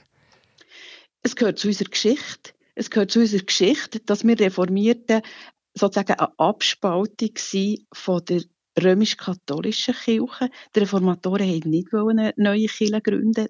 Es 1.23 1.37
gehört 1.37 1.59
zu 1.59 1.69
unserer 1.69 1.91
Geschichte. 1.91 2.53
Es 2.75 2.91
gehört 2.91 3.11
zu 3.11 3.21
unserer 3.21 3.43
Geschichte, 3.43 4.01
dass 4.01 4.25
wir 4.25 4.39
Reformierten 4.39 5.21
sozusagen 5.75 6.15
eine 6.15 6.39
Abspaltung 6.39 7.31
von 7.93 8.25
der 8.25 8.43
römisch-katholischen 8.83 9.95
Kirche. 9.95 10.51
Die 10.75 10.81
Reformatoren 10.81 11.49
wollten 11.49 11.71
nicht 11.71 11.93
eine 11.95 12.33
neue 12.37 12.67
Kirche 12.67 13.01
gründen. 13.01 13.47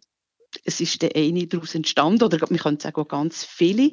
Es 0.64 0.80
ist 0.80 1.02
der 1.02 1.14
eine 1.14 1.46
daraus 1.46 1.74
entstanden, 1.74 2.24
oder 2.24 2.38
man 2.48 2.58
könnte 2.58 2.84
sagen 2.84 3.00
auch 3.00 3.08
ganz 3.08 3.44
viele. 3.44 3.90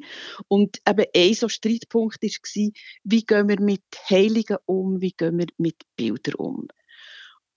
Und 0.48 0.78
eben 0.88 1.04
ein 1.14 1.34
so 1.34 1.48
Streitpunkt 1.48 2.22
war, 2.22 2.70
wie 3.04 3.24
gehen 3.24 3.48
wir 3.48 3.60
mit 3.60 3.82
Heiligen 4.08 4.56
um, 4.64 5.00
wie 5.00 5.12
gehen 5.12 5.38
wir 5.38 5.46
mit 5.58 5.82
Bildern 5.96 6.34
um. 6.36 6.68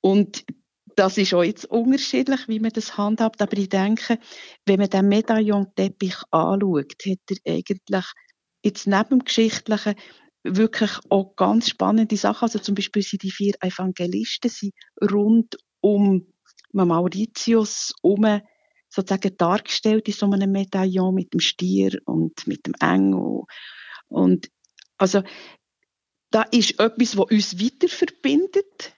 Und 0.01 0.43
das 0.95 1.17
ist 1.17 1.33
auch 1.33 1.43
jetzt 1.43 1.65
unterschiedlich, 1.65 2.47
wie 2.47 2.59
man 2.59 2.71
das 2.71 2.97
handhabt, 2.97 3.41
aber 3.41 3.55
ich 3.57 3.69
denke, 3.69 4.17
wenn 4.65 4.79
man 4.79 4.89
den 4.89 5.07
Medaillon-Teppich 5.07 6.15
anschaut, 6.31 6.93
hat 7.05 7.19
er 7.43 7.53
eigentlich 7.53 8.05
jetzt 8.63 8.87
neben 8.87 9.09
dem 9.09 9.23
Geschichtlichen 9.23 9.95
wirklich 10.55 10.91
auch 11.09 11.35
ganz 11.35 11.69
spannende 11.69 12.17
Sachen. 12.17 12.43
Also 12.43 12.59
zum 12.59 12.75
Beispiel 12.75 13.01
sind 13.01 13.23
die 13.23 13.31
vier 13.31 13.53
Evangelisten 13.61 14.49
sind 14.49 14.73
rund 15.01 15.57
um 15.81 16.27
Mauritius 16.71 17.93
um 18.01 18.41
sozusagen 18.89 19.35
dargestellt 19.37 20.07
in 20.07 20.13
so 20.13 20.29
einem 20.29 20.51
Medaillon 20.51 21.13
mit 21.13 21.33
dem 21.33 21.39
Stier 21.39 21.99
und 22.05 22.47
mit 22.47 22.65
dem 22.65 22.73
Engel. 22.79 23.43
Und 24.07 24.49
also 24.97 25.23
da 26.31 26.43
ist 26.43 26.79
etwas, 26.79 27.17
was 27.17 27.31
uns 27.31 27.59
weiter 27.59 27.87
verbindet. 27.87 28.93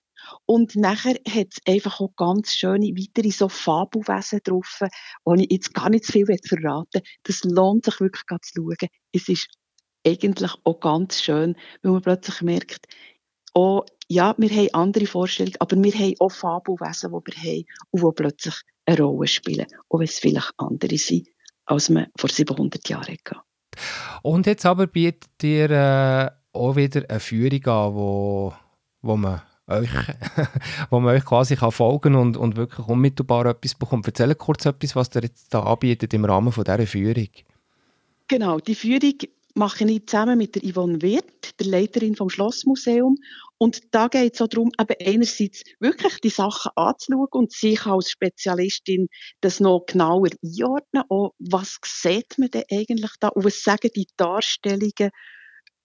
Und 0.45 0.75
nachher 0.75 1.15
hat 1.27 1.47
es 1.51 1.59
einfach 1.67 1.99
auch 1.99 2.15
ganz 2.15 2.53
schöne 2.53 2.87
weitere 2.87 3.31
so 3.31 3.49
Fabelwesen 3.49 4.41
drauf, 4.43 4.81
wo 5.23 5.33
ich 5.35 5.47
jetzt 5.49 5.73
gar 5.73 5.89
nicht 5.89 6.05
zu 6.05 6.11
viel 6.11 6.25
verraten 6.43 7.01
Das 7.23 7.43
lohnt 7.43 7.85
sich 7.85 7.99
wirklich 7.99 8.23
zu 8.41 8.53
schauen. 8.55 8.89
Es 9.11 9.27
ist 9.27 9.47
eigentlich 10.09 10.51
auch 10.63 10.79
ganz 10.79 11.21
schön, 11.21 11.55
weil 11.81 11.91
man 11.91 12.01
plötzlich 12.01 12.41
merkt, 12.41 12.87
oh, 13.53 13.83
ja, 14.07 14.33
wir 14.37 14.49
haben 14.49 14.73
andere 14.73 15.05
Vorstellungen, 15.05 15.57
aber 15.59 15.75
wir 15.81 15.93
haben 15.93 16.15
auch 16.19 16.31
Fabelwesen, 16.31 17.11
die 17.11 17.31
wir 17.31 17.43
haben 17.43 17.65
und 17.91 18.01
die 18.01 18.21
plötzlich 18.21 18.55
eine 18.85 19.01
Rolle 19.01 19.27
spielen, 19.27 19.67
auch 19.89 19.99
wenn 19.99 20.05
es 20.05 20.19
vielleicht 20.19 20.53
andere 20.57 20.97
sind, 20.97 21.27
als 21.65 21.89
man 21.89 22.07
vor 22.17 22.29
700 22.29 22.89
Jahren 22.89 23.13
hatte. 23.13 23.41
Und 24.23 24.47
jetzt 24.47 24.65
aber 24.65 24.87
bietet 24.87 25.43
ihr 25.43 25.69
äh, 25.69 26.29
auch 26.53 26.75
wieder 26.75 27.03
eine 27.07 27.19
Führung 27.19 27.65
an, 27.65 27.95
wo, 27.95 28.53
wo 29.01 29.15
man 29.15 29.41
euch, 29.67 29.89
wo 30.89 30.99
man 30.99 31.15
euch 31.15 31.25
quasi 31.25 31.55
kann 31.55 31.71
folgen 31.71 32.15
und, 32.15 32.35
und 32.35 32.55
wirklich 32.55 32.87
unmittelbar 32.87 33.45
etwas 33.45 33.75
bekommt. 33.75 34.07
Erzähl 34.07 34.33
kurz 34.35 34.65
etwas, 34.65 34.95
was 34.95 35.15
ihr 35.15 35.21
jetzt 35.23 35.53
da 35.53 35.61
anbietet 35.61 36.13
im 36.13 36.25
Rahmen 36.25 36.51
von 36.51 36.63
dieser 36.63 36.87
Führung. 36.87 37.29
Genau, 38.27 38.59
die 38.59 38.75
Führung 38.75 39.15
mache 39.59 39.83
ich 39.83 40.07
zusammen 40.07 40.37
mit 40.37 40.55
der 40.55 40.63
Yvonne 40.63 41.01
Wirth, 41.01 41.59
der 41.59 41.67
Leiterin 41.67 42.15
vom 42.15 42.29
Schlossmuseum. 42.29 43.17
Und 43.57 43.93
da 43.93 44.07
geht 44.07 44.35
es 44.35 44.41
auch 44.41 44.47
darum, 44.47 44.71
eben 44.79 44.95
einerseits 45.05 45.63
wirklich 45.81 46.17
die 46.21 46.29
Sachen 46.29 46.71
anzuschauen 46.75 47.27
und 47.31 47.51
sich 47.51 47.85
als 47.85 48.09
Spezialistin 48.09 49.09
das 49.41 49.59
noch 49.59 49.85
genauer 49.85 50.29
einordnen. 50.41 51.03
Auch, 51.09 51.33
was 51.39 51.77
sieht 51.83 52.37
man 52.37 52.49
denn 52.49 52.63
eigentlich 52.71 53.11
da? 53.19 53.27
Und 53.27 53.43
was 53.43 53.61
sagen 53.61 53.91
die 53.93 54.07
Darstellungen 54.15 55.11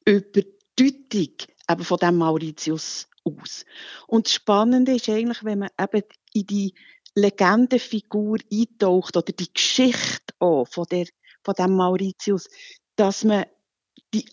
über 0.06 0.42
die 0.76 1.02
Deutung 1.10 1.34
eben 1.68 1.84
von 1.84 1.98
dem 1.98 2.16
Mauritius 2.16 3.08
aus? 3.24 3.64
Und 4.06 4.26
das 4.26 4.34
Spannende 4.34 4.94
ist 4.94 5.08
eigentlich, 5.08 5.42
wenn 5.42 5.58
man 5.58 5.70
eben 5.80 6.02
in 6.32 6.46
die 6.46 6.74
Legendenfigur 7.16 8.38
eintaucht 8.52 9.16
oder 9.16 9.32
die 9.32 9.52
Geschichte 9.52 10.32
auch 10.38 10.66
von 10.68 10.87
der 10.90 11.06
von 11.42 11.54
dem 11.54 11.76
Mauritius, 11.76 12.48
dass 12.96 13.24
man 13.24 13.44
die 14.14 14.24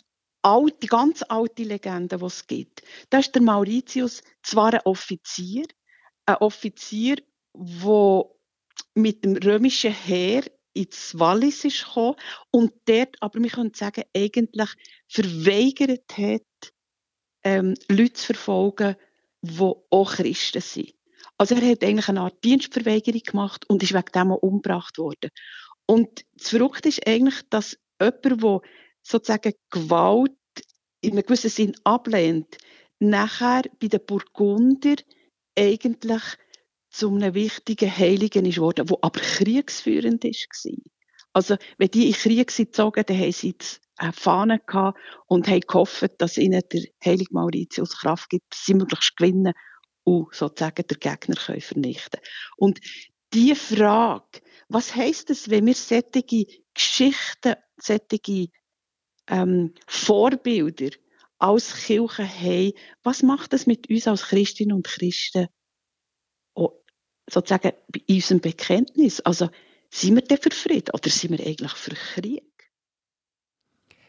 alte, 0.41 0.87
ganz 0.87 1.23
alte 1.27 1.63
Legende, 1.63 2.17
die 2.17 2.25
es 2.25 2.47
gibt. 2.47 2.83
Da 3.09 3.19
ist 3.19 3.35
der 3.35 3.41
Mauritius 3.41 4.21
zwar 4.41 4.73
ein 4.73 4.81
Offizier, 4.85 5.65
ein 6.25 6.37
Offizier, 6.37 7.17
der 7.53 8.25
mit 8.95 9.23
dem 9.23 9.35
römischen 9.37 9.93
Heer 9.93 10.43
ins 10.73 11.17
Wallis 11.19 11.65
ist 11.65 11.85
gekommen 11.85 12.15
und 12.49 12.73
dort, 12.85 13.17
aber 13.19 13.41
wir 13.41 13.49
können 13.49 13.73
sagen, 13.73 14.03
eigentlich 14.15 14.69
verweigert 15.07 16.17
hat, 16.17 16.73
ähm, 17.43 17.75
Leute 17.89 18.13
zu 18.13 18.27
verfolgen, 18.27 18.95
die 19.41 19.73
auch 19.89 20.13
Christen 20.13 20.61
sind. 20.61 20.93
Also 21.37 21.55
er 21.55 21.71
hat 21.71 21.83
eigentlich 21.83 22.07
eine 22.07 22.21
Art 22.21 22.43
Dienstverweigerung 22.43 23.21
gemacht 23.21 23.69
und 23.69 23.83
ist 23.83 23.93
wegen 23.93 24.11
dem 24.13 24.31
auch 24.31 24.43
umgebracht 24.43 24.97
worden. 24.97 25.31
Und 25.87 26.23
das 26.37 26.49
Verrückte 26.49 26.89
ist 26.89 27.05
eigentlich, 27.07 27.41
dass 27.49 27.77
jemand, 27.99 28.41
der 28.43 28.61
sozusagen 29.01 29.53
Gewalt 29.69 30.31
in 31.01 31.13
einem 31.13 31.23
gewissen 31.23 31.49
Sinn 31.49 31.75
ablehnt, 31.83 32.57
nachher 32.99 33.63
bei 33.79 33.87
den 33.87 34.05
Burgunder 34.05 34.95
eigentlich 35.57 36.23
zu 36.89 37.09
einem 37.09 37.33
wichtigen 37.33 37.95
Heiligen 37.95 38.45
ist 38.45 38.59
worden, 38.59 38.85
der 38.85 38.97
aber 39.01 39.19
kriegsführend 39.19 40.23
war. 40.23 40.77
Also, 41.33 41.57
wenn 41.77 41.89
die 41.89 42.07
in 42.07 42.13
Krieg 42.13 42.51
sind 42.51 42.67
gezogen, 42.67 43.03
dann 43.07 43.17
haben 43.17 43.31
sie 43.31 43.55
eine 43.97 44.13
Fahne 44.13 44.59
gehabt 44.65 44.99
und 45.27 45.47
haben 45.47 45.61
gehofft, 45.61 46.13
dass 46.17 46.37
ihnen 46.37 46.61
der 46.71 46.83
heilige 47.03 47.33
Mauritius 47.33 47.97
Kraft 47.97 48.29
gibt, 48.29 48.51
dass 48.51 48.65
sie 48.65 48.73
möglichst 48.73 49.15
gewinnen 49.15 49.53
und 50.03 50.33
sozusagen 50.33 50.85
den 50.87 50.99
Gegner 50.99 51.35
können 51.35 51.61
vernichten 51.61 52.19
Und 52.57 52.79
die 53.33 53.55
Frage, 53.55 54.41
was 54.67 54.95
heisst 54.95 55.29
es, 55.29 55.49
wenn 55.49 55.65
wir 55.65 55.75
solche 55.75 56.45
Geschichten, 56.73 57.55
solche 57.77 58.49
ähm, 59.31 59.73
Vorbilder 59.87 60.95
als 61.39 61.73
Kirche 61.85 62.27
haben, 62.27 62.73
was 63.01 63.23
macht 63.23 63.53
das 63.53 63.65
mit 63.65 63.89
uns 63.89 64.07
als 64.07 64.23
Christinnen 64.23 64.75
und 64.75 64.85
Christen 64.85 65.47
sozusagen 67.29 67.71
in 68.05 68.15
unserem 68.15 68.41
Bekenntnis? 68.41 69.21
Also 69.21 69.49
sind 69.89 70.15
wir 70.15 70.21
denn 70.21 70.37
für 70.37 70.51
Frieden 70.51 70.91
oder 70.93 71.09
sind 71.09 71.31
wir 71.31 71.45
eigentlich 71.45 71.71
für 71.71 71.95
Krieg? 71.95 72.43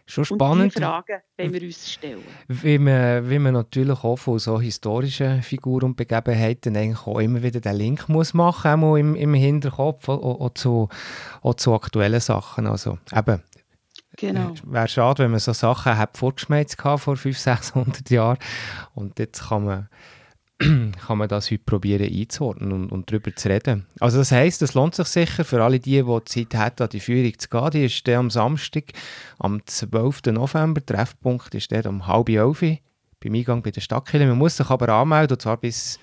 Schon 0.06 0.24
spannend. 0.24 0.64
Und 0.64 0.74
die 0.74 0.80
Fragen 0.80 1.22
wenn 1.36 1.52
wir 1.52 1.62
uns 1.62 1.90
stellen. 1.90 2.22
Wie 2.48 2.76
man, 2.78 3.30
wie 3.30 3.38
man 3.38 3.54
natürlich 3.54 4.02
auch 4.02 4.16
von 4.16 4.38
so 4.38 4.60
historischen 4.60 5.42
Figuren 5.42 5.84
und 5.84 5.96
Begebenheiten 5.96 6.76
eigentlich 6.76 7.06
auch 7.06 7.20
immer 7.20 7.42
wieder 7.42 7.60
den 7.60 7.76
Link 7.76 8.08
muss 8.08 8.34
machen 8.34 8.80
muss, 8.80 8.98
im, 8.98 9.14
im 9.14 9.32
Hinterkopf, 9.34 10.08
auch, 10.08 10.40
auch, 10.40 10.54
zu, 10.54 10.88
auch 11.40 11.54
zu 11.54 11.72
aktuellen 11.72 12.20
Sachen. 12.20 12.66
Also 12.66 12.98
eben, 13.14 13.42
Genau. 14.22 14.54
Wäre 14.62 14.86
schade, 14.86 15.24
wenn 15.24 15.32
man 15.32 15.40
so 15.40 15.52
Sachen 15.52 15.98
hat 15.98 16.16
vorgeschmeißt 16.16 16.80
vor 16.80 17.16
500, 17.16 17.34
600 17.36 18.08
Jahren. 18.08 18.38
Und 18.94 19.18
jetzt 19.18 19.48
kann 19.48 19.64
man, 19.64 19.88
kann 21.06 21.18
man 21.18 21.26
das 21.26 21.50
heute 21.50 21.64
probieren 21.64 22.08
einzuordnen 22.08 22.70
und, 22.70 22.92
und 22.92 23.10
darüber 23.10 23.34
zu 23.34 23.48
reden. 23.48 23.84
Also 23.98 24.18
das 24.18 24.30
heisst, 24.30 24.62
es 24.62 24.74
lohnt 24.74 24.94
sich 24.94 25.08
sicher 25.08 25.44
für 25.44 25.64
alle 25.64 25.80
die, 25.80 26.00
die 26.04 26.24
Zeit 26.26 26.54
haben, 26.54 26.84
an 26.84 26.88
die 26.90 27.00
Führung 27.00 27.36
zu 27.36 27.48
gehen. 27.48 27.70
Die 27.72 27.84
ist 27.86 28.08
am 28.10 28.30
Samstag, 28.30 28.92
am 29.40 29.60
12. 29.66 30.26
November. 30.26 30.86
Treffpunkt 30.86 31.52
ist 31.56 31.72
der 31.72 31.86
um 31.86 32.06
halb 32.06 32.28
elf 32.28 32.60
beim 32.60 33.34
Eingang 33.34 33.60
bei 33.60 33.72
der 33.72 33.80
Stadtkirche. 33.80 34.24
Man 34.24 34.38
muss 34.38 34.56
sich 34.56 34.70
aber 34.70 34.88
anmelden, 34.88 35.34
und 35.34 35.42
zwar 35.42 35.56
bis, 35.56 35.98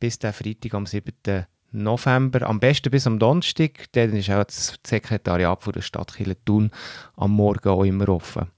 bis 0.00 0.18
der 0.18 0.32
Freitag 0.32 0.74
am 0.74 0.86
7. 0.86 1.12
November, 1.24 1.46
am 1.72 2.60
besten 2.60 2.90
bis 2.90 3.06
am 3.06 3.18
Donnerstag. 3.18 3.92
Dann 3.92 4.14
ist 4.14 4.30
auch 4.30 4.44
das 4.44 4.74
Sekretariat 4.86 5.58
der 5.74 5.82
Stadtkirche 5.82 6.36
Thun 6.44 6.70
am 7.16 7.32
Morgen 7.32 7.68
auch 7.68 7.84
immer 7.84 8.08
offen. 8.08 8.48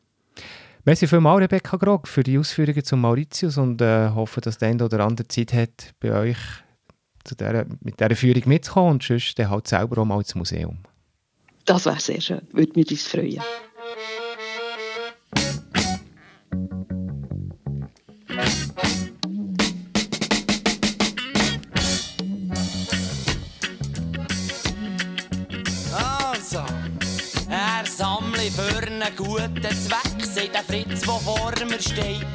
Merci 0.85 1.07
vielmals, 1.07 1.42
Rebecca 1.42 1.77
Grog, 1.77 2.09
für 2.09 2.25
die 2.25 2.38
Ausführungen 2.38 2.83
zum 2.83 3.03
Mauritius 3.03 3.57
und 3.57 3.81
äh, 3.81 4.11
hoffe, 4.11 4.40
dass 4.40 4.59
der 4.59 4.70
eine 4.70 4.85
oder 4.85 5.01
andere 5.01 5.29
Zeit 5.29 5.53
hat, 5.53 5.94
bei 6.01 6.12
euch 6.12 6.38
zu 7.22 7.37
der, 7.37 7.66
mit 7.81 8.01
dieser 8.01 8.16
Führung 8.16 8.42
mitzukommen 8.46 8.92
und 8.94 9.03
sonst 9.05 9.38
dann 9.38 9.51
halt 9.51 9.68
selber 9.68 10.03
auch 10.03 10.05
mal 10.05 10.18
ins 10.18 10.35
Museum. 10.35 10.79
Das 11.64 11.87
wäre 11.87 12.01
sehr 12.01 12.20
schön, 12.20 12.42
würde 12.53 12.72
mich 12.75 13.01
freuen. 13.01 13.40
Guten 29.32 29.62
Zweck, 29.62 30.24
sagt 30.24 30.54
der 30.54 30.62
Fritz, 30.62 31.00
der 31.00 31.14
vor 31.14 31.52
mir 31.66 31.80
steht. 31.80 32.26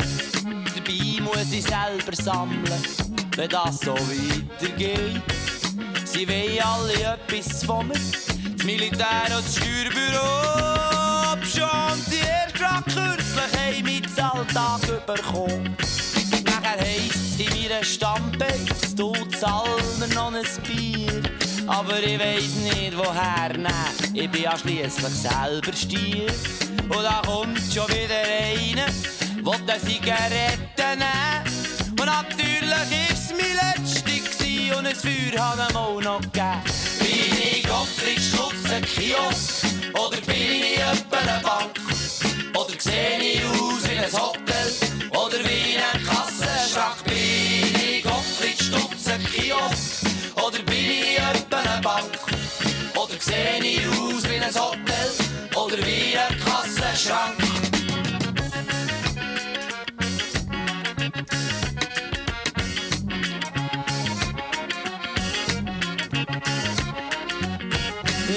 Dabei 0.44 1.22
muss 1.22 1.52
ich 1.52 1.64
selber 1.64 2.14
sammeln, 2.14 2.84
wenn 3.36 3.50
das 3.50 3.80
so 3.80 3.94
weitergeht. 3.94 5.22
Sie 6.06 6.28
wollen 6.28 6.60
alle 6.64 6.94
etwas 7.14 7.64
von 7.64 7.88
mir, 7.88 7.94
das 7.94 8.66
Militär 8.66 9.36
und 9.36 9.46
das 9.46 9.58
Steuerbüro. 9.58 10.28
Schon 11.44 12.02
die 12.10 12.26
erst 12.26 12.86
kürzlich 12.86 13.54
haben 13.60 13.84
mit 13.84 14.20
Alltag 14.20 15.06
bekommen. 15.06 15.78
Nachher 16.46 16.80
heisst 16.80 17.40
in 17.40 17.50
meiner 17.62 17.84
Stammbase, 17.84 18.96
du 18.96 19.14
zahlst 19.38 20.00
mir 20.00 20.08
noch 20.16 20.34
ein 20.34 20.46
Bier. 20.64 21.22
Aber 21.68 22.02
ich 22.02 22.20
weiss 22.20 22.56
nicht 22.56 22.98
woher 22.98 23.50
nehmen, 23.54 24.14
ich 24.14 24.30
bin 24.32 24.42
ja 24.44 24.58
schliesslich 24.58 25.14
selber 25.14 25.74
Stier. 25.74 26.28
Und 26.90 27.04
da 27.04 27.22
kommt 27.26 27.60
schon 27.74 27.88
wieder 27.90 28.22
einer, 28.24 28.88
will 29.44 29.60
eine 29.68 29.82
Zigarette 29.82 30.96
nehmen. 30.96 31.44
Und 32.00 32.06
natürlich 32.06 33.12
ist 33.12 33.32
es 33.32 33.32
mein 33.32 33.56
letzte 33.76 34.12
gewesen 34.12 34.76
und 34.78 34.88
ein 34.88 34.96
Feuer 34.96 35.44
hat 35.44 35.70
ihm 35.70 35.76
auch 35.76 36.02
noch 36.02 36.22
gegeben. 36.22 36.62
Bin 37.00 37.38
ich 37.42 37.68
Gottfried 37.68 38.22
Schutz, 38.22 38.72
ein 38.72 38.84
Kiosk? 38.84 39.66
Oder 39.94 40.18
bin 40.22 40.64
ich 40.64 40.80
etwa 40.80 41.18
eine 41.18 41.42
Bank? 41.44 41.78
Oder 42.56 42.80
sehe 42.80 43.20
ich 43.20 43.44
aus 43.44 43.84
wie 43.84 43.98
ein 43.98 44.14
Hotel? 44.14 44.74
Oder 45.12 45.40
wie 45.44 45.78
ein 45.78 46.06
Kassenschrank? 46.06 47.04
Bin 47.04 47.16
ich 47.16 48.04
Gottfried 48.04 48.62
Stutz, 48.64 49.08
ein 49.10 49.26
Kiosk? 49.26 50.06
Oder 50.36 50.60
bin 50.64 50.92
ich 50.92 51.20
etwa 51.20 51.58
eine 51.58 51.82
Bank? 51.82 52.18
Oder 52.96 53.20
sehe 53.20 53.60
ich 53.62 53.86
aus 53.88 54.24
wie 54.24 54.40
ein 54.40 54.56
Hotel? 54.56 55.12
Oder 55.56 55.78
wie 55.86 56.18
ein 56.18 56.37
Kassenschrank? 56.98 57.36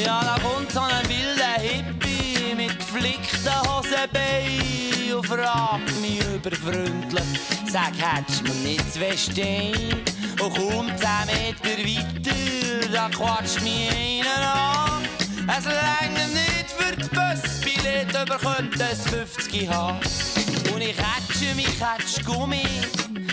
Ja, 0.04 0.22
da 0.24 0.36
kommt 0.42 0.70
so 0.72 0.80
ein 0.80 1.08
wilder 1.08 1.58
Hippie 1.58 2.54
mit 2.54 2.78
geflickten 2.78 3.52
Hosenbeinen 3.66 5.14
und 5.14 5.26
fragt 5.26 6.00
mich 6.00 6.20
überfreundlich, 6.20 7.24
sag, 7.66 7.92
hättest 7.98 8.42
mir 8.42 8.54
nicht 8.54 8.92
zwei 8.92 9.16
Steine? 9.16 10.02
Und 10.42 10.54
kaum 10.54 10.86
zehn 10.98 11.26
Meter 11.26 11.78
weiter, 11.78 12.88
da 12.92 13.08
quatscht 13.08 13.62
mich 13.62 13.90
einer 13.90 14.54
an. 14.54 15.19
Es 15.58 15.66
reicht 15.66 16.12
nicht 16.32 16.70
für 16.70 16.94
die 16.94 17.08
Busbillett, 17.08 18.14
aber 18.14 18.38
könnte 18.38 18.84
es 18.92 19.02
50 19.10 19.68
haben. 19.68 19.98
Und 20.72 20.80
ich 20.80 20.96
hätsche 20.96 21.54
mich, 21.56 21.66
hätsch 21.80 22.24
Gummi, 22.24 22.62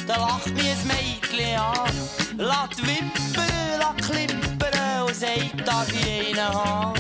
da 0.08 0.16
lacht 0.16 0.48
mich 0.48 0.64
ein 0.64 0.88
Mädchen 0.88 1.60
an. 1.60 1.92
Lass 2.38 2.78
wippern, 2.82 3.80
lass 3.80 4.08
klippern 4.08 5.04
und 5.06 5.16
sagt, 5.16 5.68
darf 5.68 5.88
ich 5.94 6.36
einen 6.36 6.44
haben. 6.44 7.00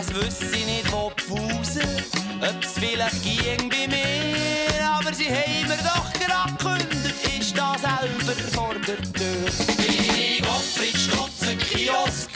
Es 0.00 0.14
wüsste 0.14 0.56
nicht, 0.64 0.90
wo 0.92 1.12
die 1.18 1.24
Fuße, 1.24 1.82
ob 2.40 2.64
es 2.64 2.72
vielleicht 2.72 3.22
ging 3.22 3.68
bei 3.68 3.86
mir. 3.86 4.88
Aber 4.90 5.12
sie 5.12 5.26
haben 5.28 5.68
mir 5.68 5.76
doch 5.76 6.10
gerade 6.14 6.52
gekündigt, 6.52 7.38
ist 7.38 7.58
da 7.58 7.76
selber 7.78 8.32
vor 8.54 8.74
der 8.74 8.96
Tür. 9.12 9.76
Bin 9.76 10.16
ich 10.18 10.42
Gottfried 10.42 10.96
Stutz, 10.96 11.46
ein 11.46 11.58
Kiosk? 11.58 12.27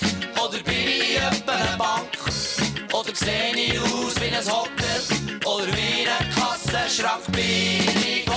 Oder 3.13 3.27
sehe 3.27 3.55
ich 3.55 3.79
aus 3.79 4.15
wie 4.21 4.35
ein 4.35 4.45
Hotel? 4.51 5.39
Oder 5.45 5.67
wie 5.77 6.09
ein 6.09 6.31
Kassenschrank? 6.31 7.31
Bin 7.31 7.43
ich 7.43 8.32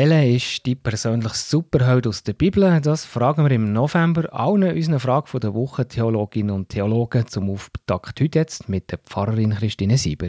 Welcher 0.00 0.24
ist 0.24 0.64
dein 0.64 0.76
persönliches 0.76 1.50
Superheld 1.50 2.06
aus 2.06 2.22
der 2.22 2.32
Bibel? 2.32 2.80
Das 2.80 3.04
fragen 3.04 3.42
wir 3.42 3.50
im 3.50 3.72
November 3.72 4.32
allen 4.32 4.62
unseren 4.62 5.00
Fragen 5.00 5.40
der 5.40 5.54
Woche 5.54 5.88
Theologinnen 5.88 6.54
und 6.54 6.68
Theologen 6.68 7.26
zum 7.26 7.50
Auftakt 7.50 8.20
heute 8.20 8.38
jetzt 8.38 8.68
mit 8.68 8.92
der 8.92 8.98
Pfarrerin 8.98 9.54
Christine 9.54 9.98
Sieber. 9.98 10.28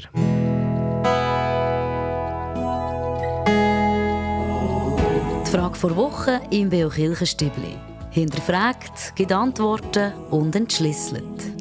Die 5.46 5.52
Frage 5.52 5.76
vor 5.76 5.96
Woche 5.96 6.42
im 6.50 6.72
Beo 6.72 6.90
Kirchenstübli. 6.90 7.76
Hinterfragt, 8.10 9.16
gibt 9.16 9.32
Antworten 9.32 10.14
und 10.32 10.56
entschlüsselt. 10.56 11.59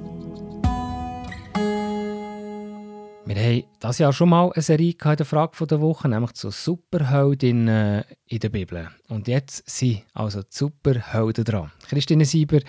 Wir 3.28 3.36
haben 3.36 3.64
das 3.78 3.98
Jahr 3.98 4.14
schon 4.14 4.30
mal 4.30 4.50
eine 4.54 4.62
Serie 4.62 4.92
in 4.92 5.16
der 5.16 5.26
Frage 5.26 5.66
der 5.66 5.82
Woche, 5.82 6.08
nämlich 6.08 6.32
zu 6.32 6.48
Superheldinnen 6.48 8.02
in 8.26 8.38
der 8.38 8.48
Bibel. 8.48 8.88
Und 9.08 9.28
jetzt 9.28 9.68
sind 9.68 10.04
also 10.14 10.40
die 10.40 10.48
Superhelden 10.48 11.44
dran. 11.44 11.70
Christine 11.86 12.24
Sieber, 12.24 12.60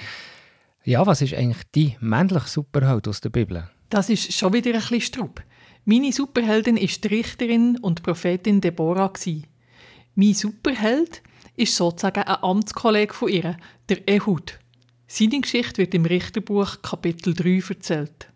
ja, 0.84 1.08
was 1.08 1.22
ist 1.22 1.34
eigentlich 1.34 1.63
die 1.74 1.95
männliche 2.02 2.50
Superheld 2.50 3.08
aus 3.08 3.22
der 3.22 3.30
Bibel? 3.30 3.69
Das 3.89 4.10
ist 4.10 4.34
schon 4.34 4.52
wieder 4.52 4.72
ein 4.72 4.82
bisschen 4.82 5.00
Strub. 5.00 5.41
Meine 5.86 6.12
Superheldin 6.12 6.76
ist 6.76 7.06
die 7.06 7.08
Richterin 7.08 7.78
und 7.78 8.04
Prophetin 8.04 8.60
Deborah. 8.60 9.13
Mein 10.15 10.34
Superheld 10.34 11.22
ist 11.56 11.74
sozusagen 11.74 12.24
ein 12.24 12.43
Amtskollege 12.43 13.13
von 13.13 13.30
ihr, 13.30 13.56
der 13.88 14.06
Ehud. 14.10 14.60
Seine 15.08 15.39
Geschichte 15.39 15.78
wird 15.78 15.93
im 15.93 16.04
Richterbuch 16.04 16.82
Kapitel 16.82 17.34
3 17.34 17.63
erzählt. 17.69 18.30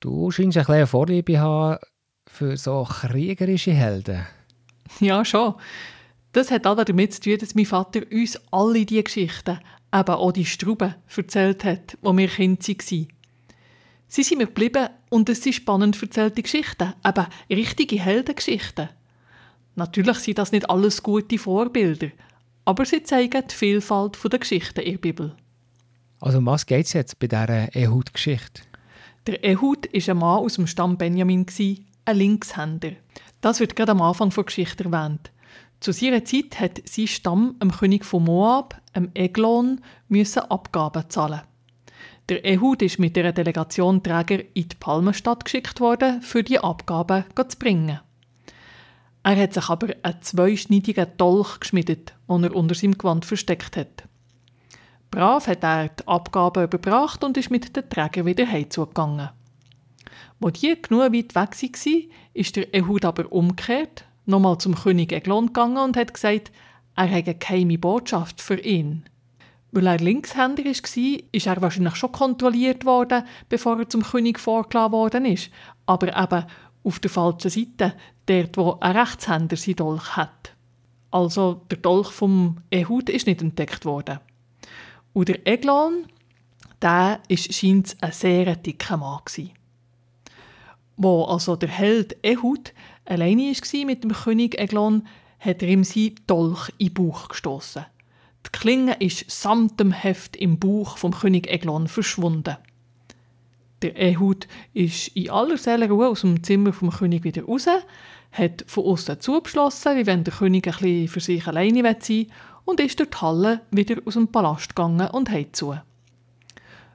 Du 0.00 0.30
scheinst 0.30 0.56
ein 0.56 0.64
bisschen 0.64 0.86
Vorliebe 0.86 1.38
haben 1.38 1.78
für 2.26 2.56
so 2.56 2.84
kriegerische 2.84 3.72
Helden. 3.72 4.26
Ja, 4.98 5.24
schon. 5.24 5.54
Das 6.32 6.50
hat 6.50 6.66
aber 6.66 6.84
damit 6.84 7.12
zu 7.12 7.20
tun, 7.20 7.38
dass 7.38 7.54
mein 7.54 7.66
Vater 7.66 8.00
uns 8.10 8.40
alle 8.50 8.86
diese 8.86 9.02
Geschichten, 9.02 9.58
eben 9.94 10.10
auch 10.10 10.32
die 10.32 10.44
Struben, 10.44 10.94
erzählt 11.14 11.64
hat, 11.64 11.98
wo 12.00 12.16
wir 12.16 12.28
Kinder 12.28 12.62
waren. 12.62 13.08
Sie 14.08 14.22
sind 14.22 14.38
mir 14.38 14.46
geblieben 14.46 14.88
und 15.10 15.28
es 15.28 15.42
sind 15.42 15.52
spannend 15.52 16.00
erzählte 16.00 16.42
Geschichten, 16.42 16.94
eben 17.06 17.26
richtige 17.50 18.00
Heldengeschichten. 18.00 18.88
Natürlich 19.76 20.18
sind 20.18 20.38
das 20.38 20.50
nicht 20.52 20.68
alles 20.68 21.02
gute 21.02 21.38
Vorbilder, 21.38 22.08
aber 22.64 22.84
sie 22.84 23.02
zeigen 23.02 23.44
die 23.48 23.54
Vielfalt 23.54 24.18
der 24.24 24.38
Geschichten 24.38 24.80
in 24.80 24.92
der 24.92 24.98
Bibel. 24.98 25.36
Also 26.20 26.38
um 26.38 26.46
was 26.46 26.66
geht 26.66 26.86
es 26.86 26.92
jetzt 26.92 27.18
bei 27.18 27.28
dieser 27.28 27.74
Ehud-Geschichte? 27.74 28.62
Der 29.30 29.44
Ehud 29.44 29.86
war 29.92 30.12
ein 30.12 30.18
Mann 30.18 30.38
aus 30.40 30.54
dem 30.54 30.66
Stamm 30.66 30.96
Benjamin, 30.96 31.46
ein 32.04 32.16
Linkshänder. 32.16 32.90
Das 33.40 33.60
wird 33.60 33.76
gerade 33.76 33.92
am 33.92 34.02
Anfang 34.02 34.30
der 34.30 34.42
Geschichte 34.42 34.82
erwähnt. 34.82 35.30
Zu 35.78 35.92
seiner 35.92 36.24
Zeit 36.24 36.58
hat 36.58 36.82
sein 36.84 37.06
Stamm 37.06 37.54
dem 37.62 37.70
König 37.70 38.04
von 38.04 38.24
Moab, 38.24 38.82
dem 38.96 39.12
Eglon, 39.14 39.82
müssen 40.08 40.40
Abgaben 40.40 41.08
zahlen. 41.10 41.42
Der 42.28 42.44
Ehud 42.44 42.82
ist 42.82 42.98
mit 42.98 43.14
der 43.14 43.32
Delegation 43.32 44.02
Träger 44.02 44.40
in 44.52 44.68
die 44.68 44.76
Palmenstadt 44.80 45.44
geschickt 45.44 45.78
worden, 45.78 46.22
für 46.22 46.42
die 46.42 46.58
Abgaben 46.58 47.24
zu 47.36 47.56
bringen. 47.56 48.00
Er 49.22 49.36
hat 49.36 49.54
sich 49.54 49.68
aber 49.68 49.94
einen 50.02 50.22
zweischneidigen 50.22 51.06
Dolch 51.18 51.60
geschmiedet, 51.60 52.14
den 52.28 52.42
er 52.42 52.56
unter 52.56 52.74
seinem 52.74 52.98
Gewand 52.98 53.24
versteckt 53.24 53.76
hat. 53.76 54.08
Brav 55.10 55.48
hat 55.48 55.64
er 55.64 55.88
die 55.88 56.06
Abgaben 56.06 56.64
überbracht 56.64 57.24
und 57.24 57.36
ist 57.36 57.50
mit 57.50 57.76
den 57.76 57.88
Trägern 57.88 58.26
wieder 58.26 58.46
heimzugegangen. 58.46 59.30
Wo 60.38 60.50
die 60.50 60.80
genug 60.80 61.12
weit 61.12 61.34
weg 61.34 61.62
waren, 61.62 62.10
ist 62.32 62.56
der 62.56 62.72
Ehud 62.72 63.04
aber 63.04 63.30
umgekehrt, 63.32 64.04
nochmal 64.26 64.58
zum 64.58 64.74
König 64.74 65.12
Eglon 65.12 65.48
gegangen 65.48 65.78
und 65.78 65.96
hat 65.96 66.14
gesagt, 66.14 66.52
er 66.96 67.06
hätte 67.06 67.34
keine 67.34 67.78
Botschaft 67.78 68.40
für 68.40 68.58
ihn. 68.60 69.04
Weil 69.72 69.86
er 69.86 69.98
Linkshänder 69.98 70.64
war, 70.64 71.20
ist 71.32 71.46
er 71.46 71.62
wahrscheinlich 71.62 71.96
schon 71.96 72.12
kontrolliert 72.12 72.84
worden, 72.84 73.24
bevor 73.48 73.78
er 73.78 73.88
zum 73.88 74.02
König 74.02 74.38
vorgeladen 74.38 74.92
worden 74.92 75.24
ist. 75.24 75.50
Aber 75.86 76.08
eben 76.08 76.46
auf 76.82 76.98
der 76.98 77.10
falschen 77.10 77.50
Seite, 77.50 77.94
dort 78.26 78.56
wo 78.56 78.78
ein 78.80 78.96
Rechtshänder 78.96 79.56
sein 79.56 79.76
Dolch 79.76 80.16
hat. 80.16 80.54
Also 81.10 81.62
der 81.70 81.78
Dolch 81.78 82.10
vom 82.10 82.58
Ehud 82.70 83.10
ist 83.10 83.26
nicht 83.26 83.42
entdeckt 83.42 83.84
worden. 83.84 84.20
Und 85.12 85.28
der 85.28 85.46
Eglon, 85.46 86.06
der 86.82 87.20
ist 87.28 87.52
scheint 87.52 87.96
ein 88.00 88.12
sehr 88.12 88.56
dicker 88.56 88.96
Mann 88.96 89.20
gewesen. 89.24 89.50
Wo 90.96 91.24
also 91.24 91.56
der 91.56 91.68
Held 91.68 92.16
Ehud 92.22 92.72
alleine 93.04 93.52
war 93.52 93.86
mit 93.86 94.04
dem 94.04 94.12
König 94.12 94.58
Eglon, 94.58 95.06
hat 95.38 95.62
er 95.62 95.68
ihm 95.68 95.84
sein 95.84 96.14
Dolch 96.26 96.70
in 96.78 96.88
den 96.88 96.94
Bauch 96.94 97.28
gestoßen. 97.28 97.86
Die 98.46 98.50
Klinge 98.58 98.94
ist 99.00 99.30
samt 99.30 99.80
dem 99.80 99.92
Heft 99.92 100.36
im 100.36 100.58
Bauch 100.58 100.98
vom 100.98 101.12
König 101.12 101.48
Eglon 101.48 101.88
verschwunden. 101.88 102.56
Der 103.82 103.96
Ehud 103.96 104.46
ist 104.74 105.08
in 105.08 105.30
aller 105.30 105.56
Seelenruhe 105.56 106.08
aus 106.08 106.20
dem 106.20 106.42
Zimmer 106.42 106.72
vom 106.72 106.90
König 106.90 107.24
wieder 107.24 107.44
raus, 107.44 107.66
hat 108.32 108.64
von 108.66 108.84
außen 108.84 109.20
zugeschlossen, 109.20 109.96
wie 109.96 110.06
wenn 110.06 110.24
der 110.24 110.34
König 110.34 110.66
ein 110.66 110.72
bisschen 110.72 111.08
für 111.08 111.20
sich 111.20 111.46
alleine 111.46 111.82
sein 111.82 112.08
will, 112.08 112.26
und 112.64 112.80
ist 112.80 112.98
durch 112.98 113.10
die 113.10 113.16
Halle 113.18 113.60
wieder 113.70 113.96
aus 114.04 114.14
dem 114.14 114.28
Palast 114.28 114.74
gegangen 114.74 115.08
und 115.10 115.30
hat 115.30 115.56
zu. 115.56 115.76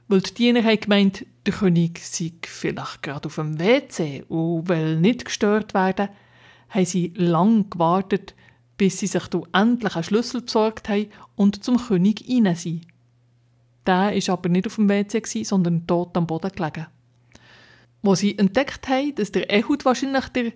Weil 0.08 0.20
die 0.20 0.34
Diener 0.34 0.62
haben 0.62 0.80
gemeint, 0.80 1.26
der 1.44 1.54
König 1.54 1.98
sei 1.98 2.32
vielleicht 2.44 3.02
gerade 3.02 3.26
auf 3.26 3.34
dem 3.34 3.58
WC 3.58 4.24
und 4.28 4.68
will 4.68 4.98
nicht 5.00 5.24
gestört 5.24 5.74
werden, 5.74 6.08
haben 6.68 6.84
sie 6.84 7.12
lang 7.16 7.70
gewartet, 7.70 8.34
bis 8.76 8.98
sie 8.98 9.06
sich 9.06 9.24
endlich 9.52 9.94
einen 9.94 10.04
Schlüssel 10.04 10.42
besorgt 10.42 10.88
haben 10.88 11.08
und 11.34 11.64
zum 11.64 11.78
König 11.78 12.20
hinein 12.20 12.56
sind. 12.56 12.86
Der 13.86 14.12
war 14.14 14.32
aber 14.32 14.48
nicht 14.48 14.66
auf 14.66 14.76
dem 14.76 14.88
WC, 14.88 15.44
sondern 15.44 15.86
tot 15.86 16.16
am 16.16 16.26
Boden 16.26 16.50
gelegen. 16.50 16.86
Wo 18.02 18.14
sie 18.14 18.36
entdeckt 18.36 18.88
haben, 18.88 19.14
dass 19.14 19.32
der 19.32 19.50
Ehud 19.50 19.84
wahrscheinlich 19.84 20.28
der 20.28 20.52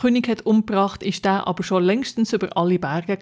König 0.00 0.28
hat 0.28 0.44
umgebracht, 0.44 1.02
ist 1.02 1.24
der 1.24 1.46
aber 1.46 1.62
schon 1.62 1.82
längstens 1.82 2.32
über 2.32 2.56
alle 2.56 2.78
Berge 2.78 3.18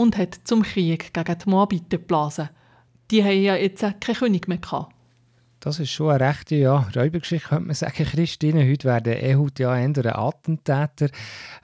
und 0.00 0.16
hat 0.16 0.40
zum 0.44 0.62
Krieg 0.62 1.12
gegen 1.12 1.38
die 1.38 1.50
Moabiter 1.50 1.98
geblasen. 1.98 2.48
Die 3.10 3.22
haben 3.22 3.42
ja 3.42 3.54
jetzt 3.54 3.82
keinen 3.82 4.16
König 4.16 4.48
mehr 4.48 4.56
gehabt. 4.56 4.94
Das 5.60 5.78
ist 5.78 5.90
schon 5.90 6.08
eine 6.08 6.26
rechte 6.26 6.54
ja, 6.54 6.88
Räubergeschichte, 6.96 7.50
könnte 7.50 7.66
man 7.66 7.74
sagen, 7.74 8.06
Christine. 8.06 8.66
Heute 8.66 8.88
werden 8.88 9.12
Ehud 9.12 9.58
ja 9.58 9.76
eher 9.76 9.84
ein 9.84 10.06
Attentäter. 10.06 11.10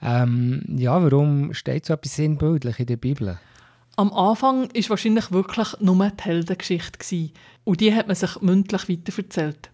Ähm, 0.03 0.61
ja, 0.67 1.01
warum 1.01 1.55
steht 1.55 1.87
so 1.87 1.93
etwas 1.93 2.15
sinnbildlich 2.15 2.79
in 2.79 2.85
der 2.85 2.97
Bibel? 2.97 3.39
Am 3.95 4.13
Anfang 4.13 4.69
war 4.71 4.89
wahrscheinlich 4.89 5.31
wirklich 5.31 5.69
nur 5.79 6.07
die 6.07 6.23
Heldengeschichte. 6.23 7.31
Und 7.63 7.81
die 7.81 7.95
hat 7.95 8.05
man 8.05 8.15
sich 8.15 8.39
mündlich 8.41 8.87
weiterverzählt. 8.87 9.71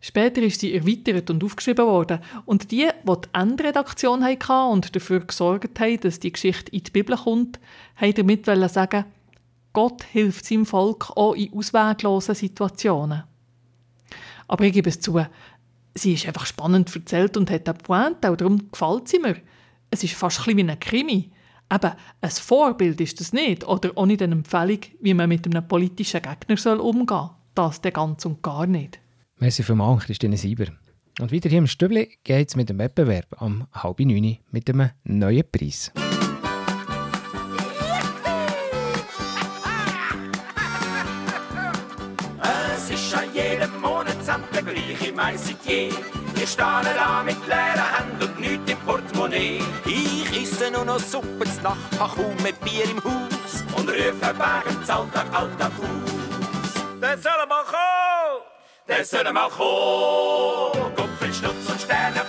Später 0.00 0.40
ist 0.40 0.60
sie 0.60 0.74
erweitert 0.74 1.28
und 1.28 1.44
aufgeschrieben 1.44 1.86
worden. 1.86 2.20
Und 2.46 2.70
die, 2.70 2.88
die 2.88 3.12
die 3.24 3.28
Endredaktion 3.38 4.24
hatten 4.24 4.72
und 4.72 4.96
dafür 4.96 5.20
gesorgt 5.20 5.78
haben, 5.78 6.00
dass 6.00 6.20
die 6.20 6.32
Geschichte 6.32 6.72
in 6.72 6.84
die 6.84 6.90
Bibel 6.90 7.16
kommt, 7.16 7.60
haben 7.96 8.14
damit 8.14 8.46
sagen, 8.46 9.04
Gott 9.72 10.02
hilft 10.04 10.46
seinem 10.46 10.66
Volk 10.66 11.10
auch 11.16 11.34
in 11.34 11.52
ausweglosen 11.52 12.34
Situationen. 12.34 13.24
Aber 14.48 14.64
ich 14.64 14.72
gebe 14.72 14.88
es 14.88 15.00
zu, 15.00 15.20
sie 15.94 16.14
ist 16.14 16.26
einfach 16.26 16.46
spannend 16.46 16.94
erzählt 16.94 17.36
und 17.36 17.50
hat 17.50 17.68
eine 17.68 17.78
Pointe, 17.78 18.30
und 18.30 18.40
darum 18.40 18.70
gefällt 18.72 19.06
sie 19.06 19.18
mir. 19.18 19.36
Es 19.90 20.02
ist 20.02 20.14
fast 20.14 20.48
ein 20.48 20.56
wie 20.56 20.62
ein 20.62 20.80
Krimi. 20.80 21.30
Eben, 21.72 21.92
ein 22.20 22.30
Vorbild 22.30 23.00
ist 23.00 23.20
das 23.20 23.32
nicht 23.32 23.64
oder 23.64 23.92
auch 23.94 24.06
nicht 24.06 24.22
eine 24.22 24.34
Empfehlung, 24.34 24.80
wie 25.00 25.14
man 25.14 25.28
mit 25.28 25.46
einem 25.46 25.66
politischen 25.66 26.22
Gegner 26.22 26.82
umgehen 26.82 27.06
soll. 27.06 27.30
Das 27.54 27.82
ganz 27.82 28.24
und 28.24 28.42
gar 28.42 28.66
nicht. 28.66 28.98
Merci 29.40 29.62
vielmals, 29.62 30.04
Christine 30.04 30.36
Sieber. 30.36 30.66
Und 31.18 31.32
wieder 31.32 31.48
hier 31.48 31.60
im 31.60 31.66
Stübli 31.66 32.18
geht 32.24 32.48
es 32.48 32.56
mit 32.56 32.68
dem 32.68 32.78
Wettbewerb 32.78 33.40
am 33.40 33.66
halb 33.72 34.00
neun 34.00 34.36
mit 34.50 34.68
einem 34.68 34.90
neuen 35.04 35.50
Preis. 35.50 35.90
Es 42.42 42.90
ist 42.90 43.14
an 43.14 43.24
jedem 43.32 43.80
Monatsamt 43.80 44.54
der 44.54 44.62
gleiche 44.62 45.12
Meissier. 45.14 45.90
Wir 46.34 46.46
stehen 46.46 46.84
da 46.94 47.22
mit 47.24 47.38
leeren 47.46 47.96
Händen 47.96 48.22
und 48.22 48.40
nichts 48.40 48.70
im 48.70 48.78
Portemonnaie. 48.80 49.60
Ich 49.86 50.42
esse 50.42 50.70
nur 50.70 50.84
noch 50.84 51.00
Suppe 51.00 51.44
zur 51.44 51.62
Nacht, 51.62 51.98
hab 51.98 52.14
kaum 52.14 52.36
mit 52.42 52.60
Bier 52.60 52.84
im 52.84 53.02
Haus 53.02 53.64
und 53.74 53.88
rufe 53.88 54.20
wegen 54.20 54.90
Alltag, 54.90 55.26
Alltag 55.32 55.72
aus. 55.78 56.74
Der 57.00 57.16
soll 57.16 57.46
mal 57.48 57.64
kommen! 57.64 57.89
Der 58.90 59.04
soll 59.04 59.32
mal 59.32 59.48
kommen! 59.48 60.94
Kupfer, 60.96 61.32
Stutz 61.32 61.70
und 61.70 61.80
Sterne, 61.80 62.22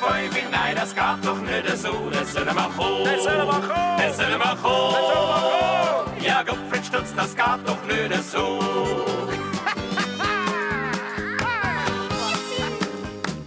nein, 0.52 0.76
das 0.76 0.94
geht 0.94 1.26
doch 1.26 1.42
nicht 1.42 1.78
so. 1.78 1.92
Der 2.12 2.24
soll 2.24 2.46
mal 2.54 2.70
kommen! 2.78 3.04
Der 3.04 3.20
soll 3.20 3.46
mal 3.48 3.62
kommen! 3.62 3.98
Der 3.98 4.14
soll 4.14 4.38
mal 4.38 4.56
kommen! 4.58 6.24
Ja, 6.24 6.44
Kupfer, 6.44 6.84
Stutz, 6.84 7.16
das 7.16 7.36
geht 7.36 7.66
doch 7.66 7.84
nicht 7.88 8.32
so. 8.32 8.60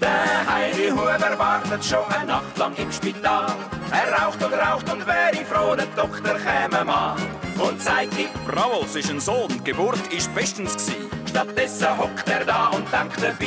Der 0.01 0.53
Heidi 0.53 0.91
Huber 0.91 1.39
wartet 1.39 1.85
schon 1.85 2.05
eine 2.13 2.27
Nacht 2.27 2.59
lang 2.59 2.75
im 2.77 2.91
Spital. 2.91 3.55
Er 3.93 4.13
raucht 4.13 4.43
und 4.43 4.53
raucht 4.55 4.93
und 4.93 5.07
wäre 5.07 5.45
froh, 5.45 5.77
der 5.77 5.87
Doktor 5.95 6.35
käme 6.35 6.85
mal 6.85 7.15
und 7.61 7.81
zeigt 7.81 8.19
ihm, 8.19 8.29
Bravo, 8.45 8.85
es 8.85 8.97
ist 8.97 9.11
ein 9.11 9.21
Sohn, 9.21 9.49
die 9.51 9.63
Geburt 9.63 10.01
ist 10.13 10.35
bestens 10.35 10.75
gsi. 10.77 11.24
Stattdessen 11.35 11.99
hockt 11.99 12.29
er 12.29 12.45
da 12.45 12.69
und 12.69 12.87
denkt 12.93 13.21
dabei. 13.21 13.47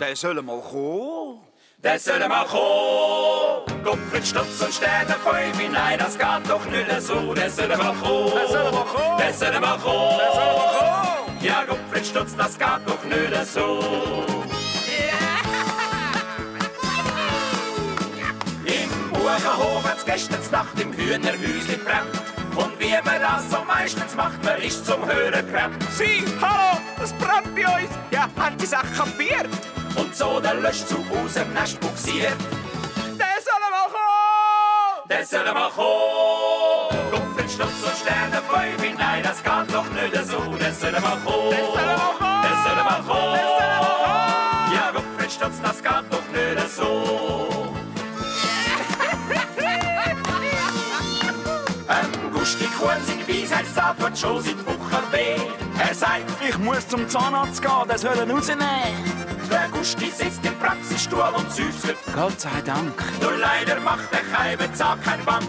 Der 0.00 0.16
soll 0.16 0.40
mal 0.42 0.60
kommen. 0.60 1.40
Der 1.84 1.98
soll 1.98 2.26
mal 2.28 2.46
kommen. 2.46 3.84
Gottfried 3.84 4.26
Stutz 4.26 4.60
und 4.62 4.72
Sterne 4.72 5.14
Fäufe, 5.22 5.70
nein, 5.70 5.98
das 5.98 6.16
geht 6.16 6.48
doch 6.48 6.64
nicht 6.66 7.02
so. 7.02 7.34
Der 7.34 7.50
soll 7.50 7.68
mal 7.68 7.94
kommen. 7.94 8.32
Der 8.34 8.48
soll 8.48 8.72
mal 8.72 8.84
kommen. 8.84 9.18
Der 9.18 9.32
soll 9.34 9.60
mal 9.60 9.78
kommen. 9.78 11.38
Ja, 11.42 11.64
Gottfried 11.64 12.06
Stutz, 12.06 12.36
das 12.36 12.58
geht 12.58 12.82
doch 12.86 13.04
nicht 13.04 13.46
so. 13.46 13.80
Im 18.64 19.10
Buchenhof 19.10 19.84
hat's 19.84 20.04
gestern 20.04 20.40
Nacht 20.50 20.80
im 20.80 20.92
Hühnerhäusli 20.92 21.76
brennt. 21.76 22.31
Und 22.54 22.78
wie 22.78 22.92
man 23.04 23.20
das 23.20 23.50
so 23.50 23.64
meistens 23.64 24.14
macht, 24.14 24.42
man 24.44 24.60
ist 24.60 24.84
zum 24.84 25.04
Hören 25.06 25.46
gerannt. 25.50 25.82
Sie, 25.90 26.24
hallo, 26.40 26.78
es 27.02 27.12
brennt 27.14 27.54
bei 27.54 27.64
uns. 27.64 27.90
Ja, 28.10 28.28
haben 28.36 28.56
die 28.58 28.66
Sache 28.66 28.86
kapiert? 28.96 29.48
Und 29.96 30.14
so 30.14 30.40
der 30.40 30.54
Löschzug 30.54 31.04
aus 31.12 31.34
dem 31.34 31.52
Nest 31.52 31.80
buxiert. 31.80 32.36
Der 33.18 33.38
soll 33.44 33.60
mal 33.70 33.88
kommen. 33.90 35.08
Der 35.08 35.26
soll 35.26 35.44
mal 35.44 35.70
kommen. 35.70 37.10
Gottfried 37.10 37.50
Stutz 37.50 37.82
und 37.84 37.96
Sterne 37.96 38.42
Fäufe, 38.48 38.94
nein, 38.98 39.22
das 39.22 39.42
geht 39.42 39.74
doch 39.74 39.88
nicht 39.90 40.14
so. 40.26 40.40
Der 40.56 40.72
soll 40.72 40.92
mal 40.92 41.18
kommen. 41.24 41.50
Der 41.50 41.64
soll 41.64 41.86
mal 41.86 42.12
kommen. 42.18 42.42
Der 42.42 42.56
soll 42.64 42.84
mal 42.84 43.02
kommen. 43.06 43.40
Ja, 44.74 44.90
Gottfried 44.92 45.32
Stutz, 45.32 45.60
das 45.62 45.82
geht 45.82 46.06
doch 46.10 46.28
nicht 46.32 46.68
so. 46.74 47.61
Kuhn, 52.82 53.00
sein 53.06 53.28
Weisheitszahn 53.28 53.96
tut 53.96 54.18
schon 54.18 54.42
seit 54.42 54.66
Wochen 54.66 55.12
weh. 55.12 55.36
Er 55.78 55.94
sagt, 55.94 56.24
Ich 56.48 56.58
muss 56.58 56.88
zum 56.88 57.08
Zahnarzt 57.08 57.62
gehen, 57.62 57.88
der 57.88 57.98
soll 57.98 58.16
ihn 58.16 58.30
rausnehmen. 58.30 58.66
Der 59.50 59.68
Gusti 59.70 60.10
sitzt 60.10 60.44
im 60.44 60.58
Praxisstuhl 60.58 61.32
und 61.36 61.52
seufzt. 61.52 61.94
Gott 62.14 62.40
sei 62.40 62.60
Dank. 62.64 62.94
Nur 63.20 63.36
leider 63.36 63.78
macht 63.80 64.12
der 64.12 64.22
Keibe 64.36 64.72
Zack 64.72 65.02
keine 65.04 65.22
Bank. 65.22 65.46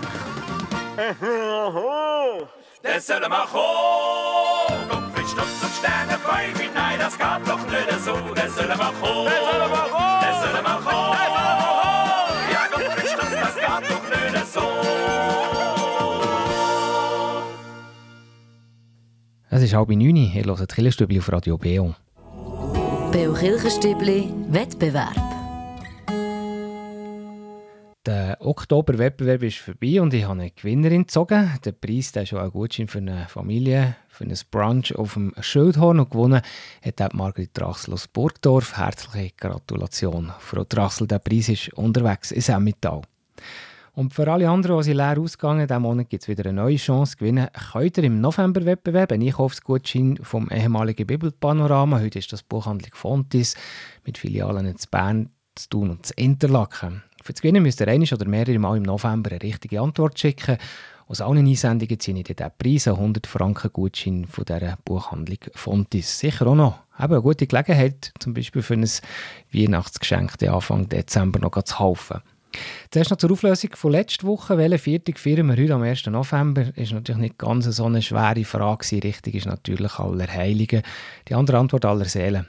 Das 2.85 3.07
soll 3.07 3.21
mal 3.29 3.45
kommen. 3.47 4.89
Gottfried 4.89 5.29
Stutz 5.29 5.63
und 5.63 5.71
Sterne 5.79 6.19
Pfeife. 6.19 6.69
Nein, 6.75 6.99
das 6.99 7.17
geht 7.17 7.47
doch 7.47 7.65
nicht 7.65 8.03
so. 8.03 8.17
Das 8.35 8.55
soll 8.55 8.67
mal 8.67 8.91
kommen. 9.01 9.25
Das 9.25 9.51
soll 9.51 9.69
mal 9.69 9.87
kommen. 9.87 10.21
Das 10.21 10.51
soll 10.51 10.61
mal 10.61 10.81
kommen. 10.81 11.52
Es 19.55 19.61
ist 19.61 19.75
halb 19.75 19.89
neun, 19.89 20.15
ihr 20.15 20.45
hört 20.45 20.73
Killerstübli 20.73 21.19
auf 21.19 21.31
Radio 21.31 21.59
Beo. 21.59 21.93
Beo 23.11 23.33
Kirchenstübli 23.33 24.33
Wettbewerb. 24.49 25.13
Der 28.03 28.37
Oktoberwettbewerb 28.39 29.43
ist 29.43 29.59
vorbei 29.59 30.01
und 30.01 30.11
ich 30.15 30.23
habe 30.23 30.41
eine 30.41 30.49
Gewinnerin 30.49 31.03
gezogen. 31.03 31.51
Der 31.63 31.71
Preis 31.71 32.11
der 32.11 32.23
ist 32.23 32.29
schon 32.29 32.39
ein 32.39 32.49
Gutschein 32.49 32.87
für 32.87 32.97
eine 32.97 33.27
Familie, 33.29 33.95
für 34.09 34.23
ein 34.23 34.35
Brunch 34.49 34.95
auf 34.95 35.13
dem 35.13 35.35
Schildhorn. 35.39 35.99
Und 35.99 36.09
gewonnen 36.09 36.41
hat 36.83 36.99
auch 37.03 37.13
Margrit 37.13 37.51
Drachsel 37.53 37.93
aus 37.93 38.07
Burgdorf. 38.07 38.75
Herzliche 38.75 39.35
Gratulation. 39.37 40.33
Frau 40.39 40.63
Drachsel, 40.67 41.05
der 41.05 41.19
Preis 41.19 41.49
ist 41.49 41.71
unterwegs 41.75 42.31
in 42.31 42.41
Emmental. 42.41 43.03
Und 43.95 44.11
für 44.11 44.27
alle 44.31 44.49
anderen, 44.49 44.77
die 44.77 44.83
sie 44.85 44.93
leer 44.93 45.19
ausgegangen 45.19 45.67
diesen 45.67 45.81
Monat 45.83 46.09
gibt 46.09 46.23
es 46.23 46.27
wieder 46.27 46.49
eine 46.49 46.61
neue 46.61 46.77
Chance. 46.77 47.15
Gewinnen 47.17 47.47
könnt 47.71 47.97
ihr 47.97 48.03
im 48.05 48.21
November-Wettbewerb 48.21 49.11
einen 49.11 49.27
Einkaufsgutschein 49.27 50.17
vom 50.23 50.49
ehemaligen 50.49 51.05
Bibelpanorama. 51.05 51.99
Heute 51.99 52.17
ist 52.17 52.33
das 52.33 52.41
Buchhandlung 52.41 52.91
Fontis 52.95 53.55
mit 54.03 54.17
Filialen 54.17 54.65
in 54.65 54.77
Bern, 54.89 55.29
zu 55.53 55.69
Thun 55.69 55.91
und 55.91 56.05
zu 56.07 56.13
Interlaken. 56.15 57.03
Für 57.21 57.33
das 57.33 57.41
Gewinnen 57.43 57.61
müsst 57.61 57.81
ihr 57.81 57.87
einmal 57.87 58.11
oder 58.11 58.27
mehrere 58.27 58.57
Mal 58.57 58.77
im 58.77 58.83
November 58.83 59.29
eine 59.29 59.43
richtige 59.43 59.79
Antwort 59.79 60.17
schicken. 60.19 60.57
Aus 61.05 61.21
allen 61.21 61.45
Einsendungen 61.45 61.99
ziehe 61.99 62.17
ich 62.17 62.23
den 62.23 62.51
Preis, 62.57 62.87
einen 62.87 62.97
100 62.97 63.27
Franken 63.27 63.71
Gutschein 63.71 64.25
von 64.25 64.45
dieser 64.45 64.75
Buchhandlung 64.83 65.37
Fontis. 65.53 66.17
Sicher 66.17 66.47
auch 66.47 66.55
noch 66.55 66.79
eben 66.97 67.13
eine 67.13 67.21
gute 67.21 67.45
Gelegenheit, 67.45 68.11
zum 68.17 68.33
Beispiel 68.33 68.63
für 68.63 68.73
ein 68.73 68.89
Weihnachtsgeschenk 69.53 70.39
den 70.39 70.49
Anfang 70.49 70.89
Dezember 70.89 71.37
noch 71.37 71.61
zu 71.61 71.75
kaufen. 71.75 72.21
Zuerst 72.91 73.11
noch 73.11 73.17
zur 73.17 73.31
Auflösung 73.31 73.71
von 73.75 73.91
letzter 73.91 74.27
Woche. 74.27 74.57
Welche 74.57 74.77
Viertag 74.77 75.19
feiern 75.19 75.47
wir 75.47 75.61
heute 75.61 75.73
am 75.73 75.81
1. 75.81 76.05
November? 76.07 76.75
Ist 76.75 76.91
natürlich 76.91 77.21
nicht 77.21 77.37
ganz 77.37 77.65
so 77.65 77.85
eine 77.85 78.01
schwere 78.01 78.43
Frage. 78.45 79.03
Richtig 79.03 79.35
ist 79.35 79.45
natürlich 79.45 79.99
Allerheiligen. 79.99 80.83
Die 81.27 81.35
andere 81.35 81.57
Antwort 81.57 81.85
aller 81.85 82.05
Seelen 82.05 82.47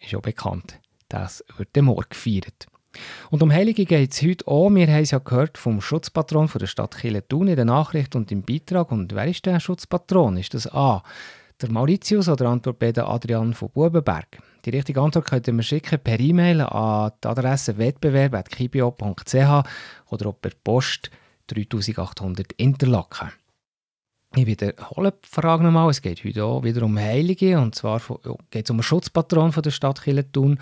ist 0.00 0.14
auch 0.14 0.22
bekannt. 0.22 0.78
Das 1.08 1.44
wird 1.56 1.76
morgen 1.82 2.06
gefeiert. 2.08 2.66
Und 3.30 3.42
um 3.42 3.52
Heilige 3.52 3.84
geht 3.84 4.12
es 4.12 4.22
heute 4.22 4.46
auch. 4.48 4.70
Wir 4.70 4.86
haben 4.86 5.02
es 5.02 5.10
ja 5.10 5.18
gehört 5.18 5.58
vom 5.58 5.80
Schutzpatron 5.80 6.48
von 6.48 6.58
der 6.58 6.66
Stadt 6.66 6.96
Thun 7.28 7.48
in 7.48 7.56
der 7.56 7.64
Nachricht 7.64 8.16
und 8.16 8.32
im 8.32 8.42
Beitrag. 8.42 8.90
Und 8.90 9.14
wer 9.14 9.26
ist 9.26 9.46
der 9.46 9.60
Schutzpatron? 9.60 10.36
Ist 10.36 10.54
das 10.54 10.72
A. 10.72 11.02
Der 11.60 11.70
Mauritius 11.70 12.28
oder 12.28 12.46
Antwort 12.46 12.78
B. 12.78 12.92
Der 12.92 13.08
Adrian 13.08 13.54
von 13.54 13.70
Bubenberg? 13.70 14.38
Die 14.66 14.70
richtige 14.70 15.00
Antwort 15.00 15.26
könnt 15.26 15.46
ihr 15.46 15.52
mir 15.52 15.62
schicken 15.62 16.00
per 16.00 16.18
E-Mail 16.18 16.60
an 16.62 17.12
die 17.22 17.28
Adresse 17.28 17.78
wettbewerb.kibio.ch 17.78 19.62
oder 20.10 20.32
per 20.32 20.50
Post 20.64 21.10
3800 21.46 22.52
Interlaken. 22.54 23.30
Ich 24.34 24.46
wiederhole 24.46 25.12
die 25.12 25.28
Frage 25.28 25.62
nochmal. 25.62 25.88
Es 25.88 26.02
geht 26.02 26.24
heute 26.24 26.44
auch 26.44 26.64
wieder 26.64 26.82
um 26.82 26.98
Heilige 26.98 27.60
und 27.60 27.76
zwar 27.76 28.02
geht 28.50 28.64
es 28.64 28.70
um 28.70 28.78
einen 28.78 28.82
Schutzpatron 28.82 29.52
von 29.52 29.62
der 29.62 29.70
Stadt 29.70 30.02
Thun. 30.32 30.58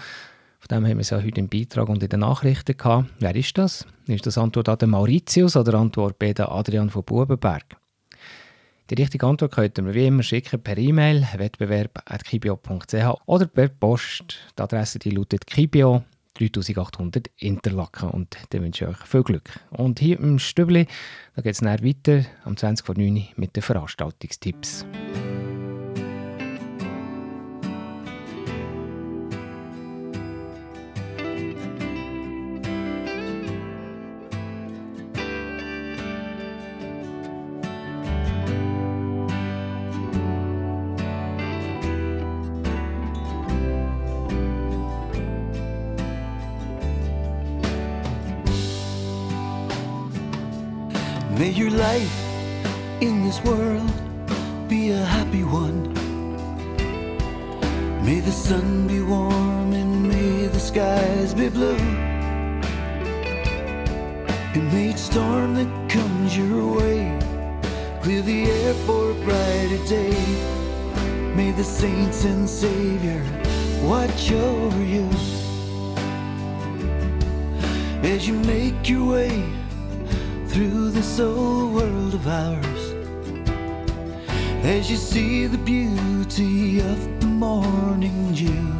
Von 0.58 0.68
dem 0.68 0.86
haben 0.86 0.98
wir 0.98 1.00
es 1.00 1.08
ja 1.08 1.22
heute 1.22 1.40
im 1.40 1.48
Beitrag 1.48 1.88
und 1.88 2.02
in 2.02 2.10
den 2.10 2.20
Nachrichten 2.20 2.76
gehabt. 2.76 3.08
Wer 3.20 3.34
ist 3.34 3.56
das? 3.56 3.86
Ist 4.06 4.26
das 4.26 4.36
Antwort 4.36 4.68
A 4.68 4.86
Mauritius 4.86 5.56
oder 5.56 5.78
Antwort 5.78 6.18
B 6.18 6.34
Adrian 6.36 6.90
von 6.90 7.04
Bubenberg? 7.04 7.64
Die 8.90 8.94
richtige 8.94 9.26
Antwort 9.26 9.52
könnt 9.52 9.78
ihr 9.78 9.82
mir 9.82 9.94
wie 9.94 10.06
immer 10.06 10.22
schicken 10.22 10.62
per 10.62 10.76
E-Mail 10.76 11.26
wettbewerb.kibio.ch 11.36 13.22
oder 13.24 13.46
per 13.46 13.68
Post. 13.68 14.36
Die 14.58 14.62
Adresse 14.62 14.98
die 14.98 15.08
lautet 15.08 15.46
kibio 15.46 16.04
3800 16.34 17.30
Interlaken 17.38 18.10
und 18.10 18.36
dann 18.50 18.62
wünsche 18.62 18.84
ich 18.84 18.90
euch 18.90 19.06
viel 19.06 19.22
Glück. 19.22 19.58
Und 19.70 20.00
hier 20.00 20.20
im 20.20 20.38
Stübli, 20.38 20.86
geht 21.36 21.54
es 21.54 21.62
weiter 21.62 22.26
am 22.44 22.58
20 22.58 22.84
vor 22.84 22.94
9 22.94 23.28
mit 23.36 23.56
den 23.56 23.62
Veranstaltungstipps. 23.62 24.84
May 51.44 51.50
your 51.50 51.72
life 51.72 52.18
in 53.02 53.22
this 53.22 53.38
world 53.44 53.92
be 54.66 54.92
a 54.92 55.04
happy 55.04 55.44
one. 55.44 55.92
May 58.02 58.20
the 58.20 58.32
sun 58.32 58.86
be 58.86 59.02
warm 59.02 59.74
and 59.74 60.08
may 60.08 60.46
the 60.46 60.58
skies 60.58 61.34
be 61.34 61.50
blue. 61.50 61.76
And 64.54 64.72
may 64.72 64.88
each 64.88 64.96
storm 64.96 65.56
that 65.56 65.90
comes 65.90 66.34
your 66.34 66.78
way 66.78 67.18
clear 68.00 68.22
the 68.22 68.44
air 68.50 68.72
for 68.86 69.10
a 69.10 69.14
brighter 69.26 69.84
day. 69.84 70.16
May 71.36 71.50
the 71.50 71.62
saints 71.62 72.24
and 72.24 72.48
Savior 72.48 73.22
watch 73.82 74.32
over 74.32 74.82
you 74.82 75.06
as 78.02 78.26
you 78.26 78.32
make 78.32 78.88
your 78.88 79.12
way 79.12 79.63
through 80.54 80.88
this 80.88 81.18
old 81.18 81.74
world 81.74 82.14
of 82.14 82.28
ours. 82.28 82.94
As 84.62 84.88
you 84.88 84.96
see 84.96 85.48
the 85.48 85.58
beauty 85.58 86.78
of 86.78 87.20
the 87.20 87.26
morning 87.26 88.32
dew, 88.32 88.70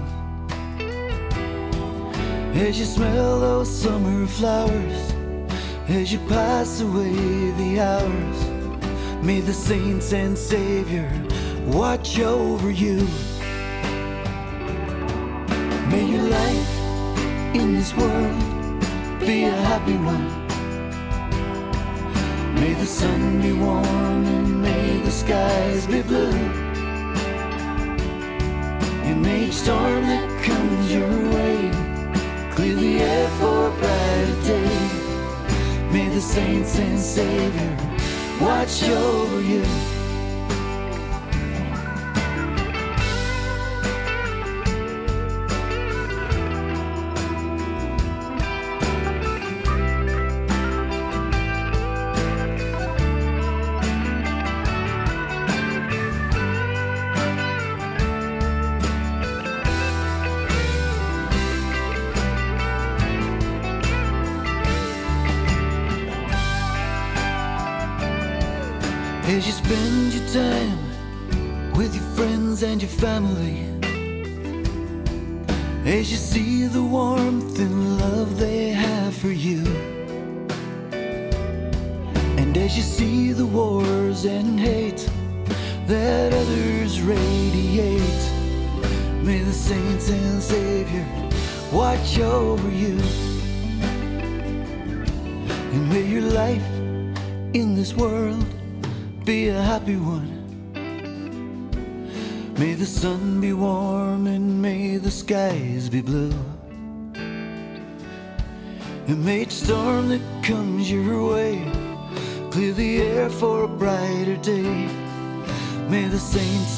as 2.55 2.79
you 2.79 2.85
smell 2.85 3.41
those 3.41 3.69
summer 3.69 4.25
flowers, 4.29 5.15
as 5.89 6.13
you 6.13 6.21
pass 6.29 6.81
away 6.81 7.51
the 7.63 7.81
hours, 7.81 8.39
may 9.25 9.41
the 9.41 9.53
saints 9.53 10.13
and 10.13 10.39
Savior 10.39 11.11
watch 11.67 12.21
over 12.21 12.71
you. 12.71 12.99
May 15.91 16.05
your 16.07 16.23
life 16.23 16.79
in 17.53 17.75
this 17.75 17.93
world 17.97 18.41
be 19.19 19.43
a 19.43 19.51
happy 19.51 19.97
one. 19.97 20.44
May 22.65 22.73
the 22.73 22.87
sun 22.87 23.43
be 23.43 23.53
warm 23.53 24.25
and 24.25 24.63
may 24.63 24.97
the 25.03 25.11
skies 25.11 25.87
be 25.87 26.01
blue. 26.01 26.33
And 29.05 29.21
may 29.21 29.49
each 29.49 29.53
storm 29.53 30.01
that 30.05 30.43
comes 30.43 30.91
your 30.91 31.15
way 31.35 31.71
clear 32.55 32.75
the 32.75 33.01
air 33.03 33.29
for 33.39 33.69
a 33.69 33.71
brighter 33.71 34.43
day. 34.49 35.93
May 35.93 36.09
the 36.09 36.23
saints 36.23 36.79
and 36.79 36.99
Savior 36.99 37.77
watch 38.41 38.83
over 38.85 39.43
you. 39.43 39.74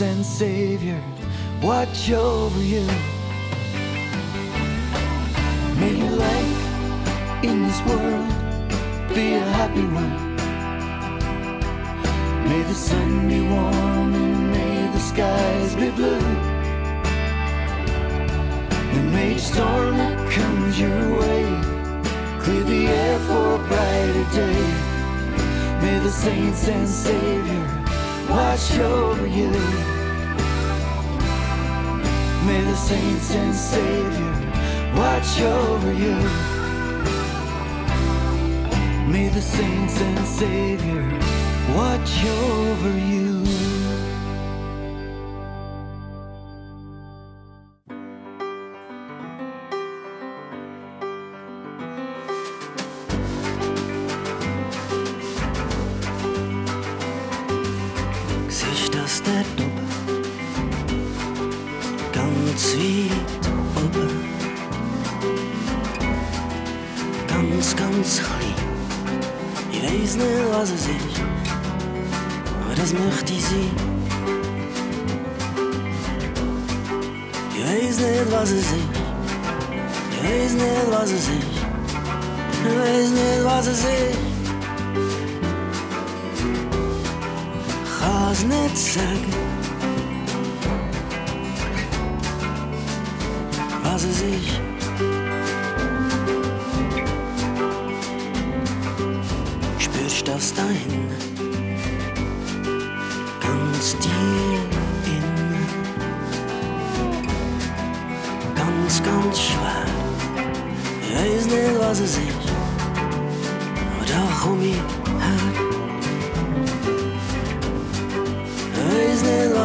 And 0.02 0.26
Savior 0.26 1.02
watch 1.62 2.10
over 2.10 2.60
you. 2.60 2.86
May 5.80 5.94
your 5.96 6.10
life 6.10 7.44
in 7.44 7.62
this 7.62 7.80
world 7.86 8.28
be 9.14 9.34
a 9.34 9.40
happy 9.40 9.86
one. 9.86 10.36
May 12.48 12.62
the 12.62 12.74
sun 12.74 13.28
be 13.28 13.40
warm 13.40 14.14
and 14.14 14.50
may 14.50 14.90
the 14.92 14.98
skies 14.98 15.74
be 15.76 15.90
blue. 15.90 16.28
And 18.96 19.12
may 19.12 19.34
each 19.34 19.40
storm 19.40 19.96
that 19.96 20.30
comes 20.30 20.78
your 20.78 21.20
way 21.20 21.44
clear 22.40 22.64
the 22.64 22.86
air 22.86 23.18
for 23.20 23.54
a 23.54 23.58
brighter 23.68 24.26
day. 24.34 24.62
May 25.80 25.98
the 26.00 26.10
saints 26.10 26.68
and 26.68 26.86
Savior 26.86 27.75
watch 28.28 28.78
over 28.78 29.26
you. 29.26 29.50
May 32.46 32.60
the 32.62 32.76
saints 32.76 33.30
and 33.34 33.54
Savior 33.54 34.34
watch 34.96 35.40
over 35.40 35.92
you. 35.92 36.16
May 39.12 39.28
the 39.28 39.40
saints 39.40 40.00
and 40.00 40.26
Savior 40.26 41.02
watch 41.74 42.24
over 42.24 42.98
you. 42.98 43.35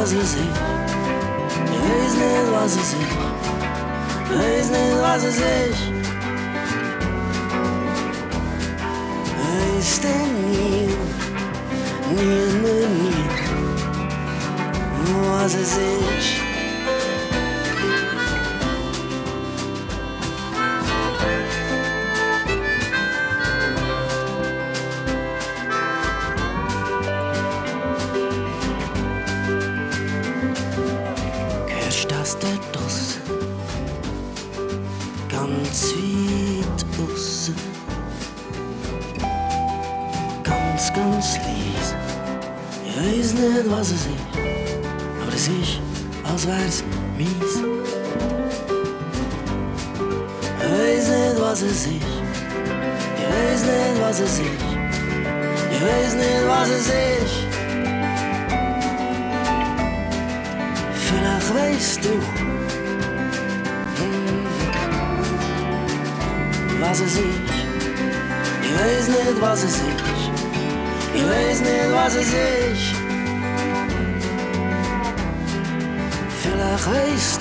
Weiß 0.01 0.13
nicht, 0.13 0.33
was 2.51 2.75
es 2.75 2.81
ist. 2.81 2.95
Ich 4.25 4.31
weiß 4.31 4.69
nicht, 4.71 4.95
was 5.01 5.23
es 5.23 5.37
ist. 5.37 5.43
Ich 9.37 9.93
weiß 9.93 10.01
nicht, 15.77 16.40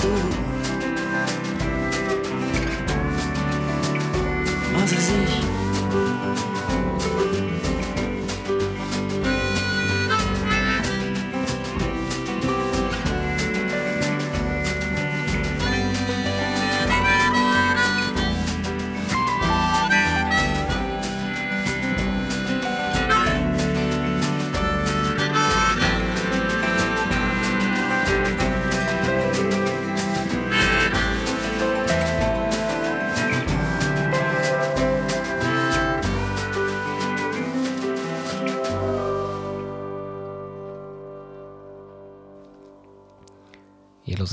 weißt 0.03 0.40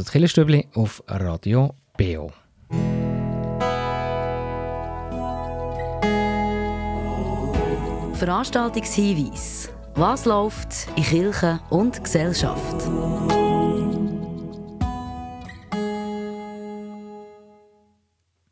das 0.07 0.13
Killerstübli 0.13 0.67
auf 0.73 1.03
Radio 1.07 1.75
BO. 1.97 2.31
Veranstaltungshinweis. 8.13 9.69
Was 9.95 10.23
läuft 10.23 10.87
in 10.95 11.03
Kirche 11.03 11.59
und 11.69 12.01
Gesellschaft? 12.01 12.87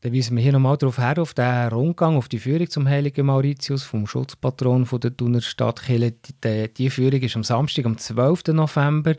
Dann 0.06 0.14
weisen 0.14 0.38
wir 0.38 0.44
hier 0.44 0.52
nochmal 0.52 0.78
darauf 0.78 1.00
her, 1.00 1.18
auf 1.18 1.34
den 1.34 1.68
Rundgang, 1.70 2.16
auf 2.16 2.30
die 2.30 2.38
Führung 2.38 2.70
zum 2.70 2.88
Heiligen 2.88 3.26
Mauritius, 3.26 3.82
vom 3.82 4.06
Schutzpatron 4.06 4.86
von 4.86 5.00
der 5.00 5.18
Thuner 5.18 5.42
Stadtkirche. 5.42 6.14
Die, 6.44 6.72
die, 6.72 6.90
Führung 6.92 7.22
ist 7.22 7.36
am 7.36 7.44
Samstag, 7.44 7.88
am 7.88 7.98
12. 7.98 8.50
November, 8.50 9.16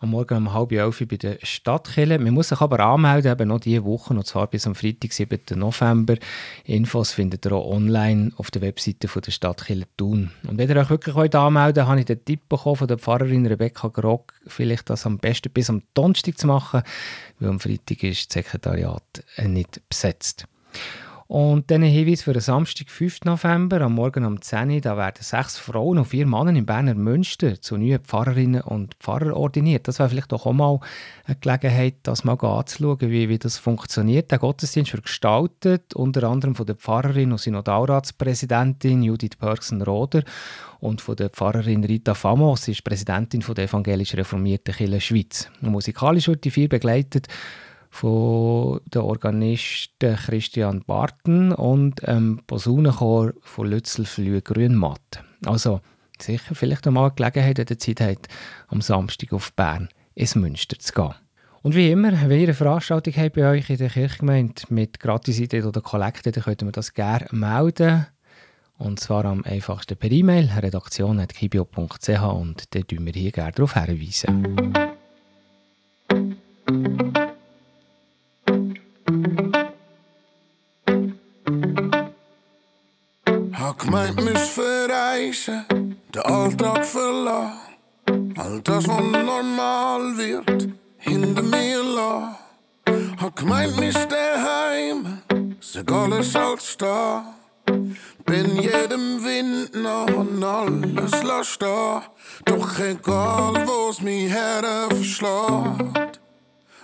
am 0.00 0.10
Morgen 0.10 0.36
um 0.38 0.52
halb 0.54 0.72
elf 0.72 1.02
bei 1.06 1.16
der 1.16 1.38
Stadtkirche. 1.42 2.18
Man 2.18 2.32
muss 2.32 2.48
sich 2.48 2.60
aber 2.60 2.80
anmelden, 2.80 3.30
eben 3.30 3.48
noch 3.48 3.60
diese 3.60 3.84
Woche, 3.84 4.14
und 4.14 4.26
zwar 4.26 4.46
bis 4.46 4.66
am 4.66 4.74
Freitag, 4.74 5.12
7. 5.12 5.40
November. 5.56 6.16
Infos 6.64 7.12
findet 7.12 7.44
ihr 7.44 7.52
auch 7.52 7.70
online 7.70 8.32
auf 8.36 8.50
der 8.50 8.62
Webseite 8.62 9.08
von 9.08 9.20
der 9.20 9.30
Stadtkirche 9.30 9.86
Thun. 9.98 10.30
Und 10.48 10.56
wenn 10.56 10.70
ihr 10.70 10.76
euch 10.76 10.88
wirklich 10.88 11.14
heute 11.14 11.38
anmelden 11.38 11.86
habe 11.86 12.00
ich 12.00 12.06
den 12.06 12.24
Tipp 12.24 12.48
bekommen 12.48 12.76
von 12.76 12.88
der 12.88 12.98
Pfarrerin 12.98 13.46
Rebecca 13.46 13.88
Grock, 13.88 14.32
vielleicht 14.46 14.88
das 14.88 15.04
am 15.04 15.18
besten 15.18 15.52
bis 15.52 15.68
am 15.68 15.82
Donnerstag 15.92 16.38
zu 16.38 16.46
machen, 16.46 16.82
weil 17.38 17.50
am 17.50 17.60
Freitag 17.60 18.02
ist 18.02 18.34
das 18.34 18.34
Sekretariat 18.34 19.24
nicht 19.44 19.82
besetzt. 19.88 20.46
Und 21.30 21.70
dann 21.70 21.82
Hinweis 21.82 22.22
für 22.22 22.32
den 22.32 22.42
Samstag, 22.42 22.90
5. 22.90 23.20
November, 23.24 23.82
am 23.82 23.94
Morgen 23.94 24.24
um 24.24 24.42
10 24.42 24.68
Uhr, 24.68 24.80
da 24.80 24.96
werden 24.96 25.22
sechs 25.22 25.58
Frauen 25.58 25.98
und 25.98 26.06
vier 26.06 26.26
Männer 26.26 26.50
im 26.50 26.66
Berner 26.66 26.94
Münster 26.94 27.60
zu 27.60 27.76
neuen 27.76 28.00
Pfarrerinnen 28.00 28.62
und 28.62 28.94
Pfarrer 28.94 29.36
ordiniert. 29.36 29.86
Das 29.86 30.00
wäre 30.00 30.08
vielleicht 30.08 30.32
auch 30.32 30.52
mal 30.52 30.80
eine 31.26 31.36
Gelegenheit, 31.36 31.94
das 32.02 32.24
mal 32.24 32.32
anzuschauen, 32.32 32.98
wie, 33.02 33.28
wie 33.28 33.38
das 33.38 33.58
funktioniert. 33.58 34.32
Der 34.32 34.40
Gottesdienst 34.40 34.92
wird 34.92 35.04
gestaltet, 35.04 35.94
unter 35.94 36.24
anderem 36.24 36.56
von 36.56 36.66
der 36.66 36.74
Pfarrerin 36.74 37.30
und 37.30 37.38
Synodalratspräsidentin 37.38 39.04
Judith 39.04 39.36
Pörksen-Roder 39.38 40.24
und 40.80 41.00
von 41.00 41.14
der 41.14 41.30
Pfarrerin 41.30 41.84
Rita 41.84 42.14
Famos, 42.14 42.64
sie 42.64 42.72
ist 42.72 42.82
Präsidentin 42.82 43.42
von 43.42 43.54
der 43.54 43.66
evangelisch 43.66 44.16
reformierten 44.16 44.74
Kirche 44.74 45.00
Schweiz. 45.00 45.48
Und 45.62 45.70
musikalisch 45.70 46.26
wird 46.26 46.42
die 46.42 46.50
vier 46.50 46.68
begleitet 46.68 47.28
von 47.90 48.80
den 48.86 49.02
Organisten 49.02 50.16
Christian 50.16 50.82
Barton 50.86 51.52
und 51.52 52.00
ähm, 52.04 52.40
Posaunenchor 52.46 53.32
von 53.42 53.66
Lützelflühe 53.68 54.42
Grünmatt. 54.42 55.22
Also 55.44 55.80
sicher 56.22 56.54
vielleicht 56.54 56.86
einmal 56.86 57.10
Gelegenheit, 57.10 57.58
wenn 57.58 57.78
Zeit 57.78 58.00
habt, 58.00 58.28
am 58.68 58.80
Samstag 58.80 59.32
auf 59.32 59.52
Bern 59.54 59.88
ins 60.14 60.36
Münster 60.36 60.78
zu 60.78 60.92
gehen. 60.92 61.14
Und 61.62 61.74
wie 61.74 61.90
immer, 61.90 62.12
wenn 62.12 62.38
ihr 62.38 62.44
eine 62.44 62.54
Veranstaltung 62.54 63.12
habt 63.16 63.34
bei 63.34 63.50
euch 63.50 63.68
in 63.68 63.76
der 63.76 63.90
Kirchgemeinde 63.90 64.62
mit 64.70 64.98
Gratisidee 64.98 65.62
oder 65.62 65.82
Kollekte, 65.82 66.32
dann 66.32 66.44
könnt 66.44 66.62
ihr 66.62 66.66
mir 66.66 66.72
das 66.72 66.94
gerne 66.94 67.26
melden. 67.32 68.06
Und 68.78 68.98
zwar 68.98 69.26
am 69.26 69.44
einfachsten 69.44 69.98
per 69.98 70.10
E-Mail, 70.10 70.48
redaktion.kibio.ch 70.56 72.22
und 72.22 72.74
dann 72.74 72.86
tun 72.86 73.04
wir 73.04 73.12
hier 73.12 73.32
gerne 73.32 73.52
darauf 73.52 73.74
hinweisen. 73.74 74.88
Hab 83.90 84.14
gemeint, 84.14 84.22
müsst 84.22 84.50
verreisen, 84.52 85.96
den 86.14 86.22
Alltag 86.22 86.86
verlassen. 86.86 88.34
All 88.36 88.60
das, 88.62 88.86
was 88.86 89.02
normal 89.02 90.16
wird, 90.16 90.68
hinter 90.96 91.42
mir 91.42 91.82
lassen. 91.82 93.16
Hab 93.20 93.34
gemeint, 93.34 93.76
müsst 93.80 94.06
daheim, 94.12 95.18
sag 95.60 95.90
alles 95.90 96.36
als 96.36 96.76
da. 96.76 97.34
Bin 98.26 98.62
jedem 98.62 99.24
Wind 99.24 99.74
nach 99.74 100.14
und 100.14 100.44
alles 100.44 101.22
lass 101.24 101.58
da. 101.58 102.04
Doch 102.44 102.78
egal, 102.78 103.66
wo's 103.66 104.00
mich 104.02 104.30
her 104.32 104.62
verschlägt. 104.88 106.09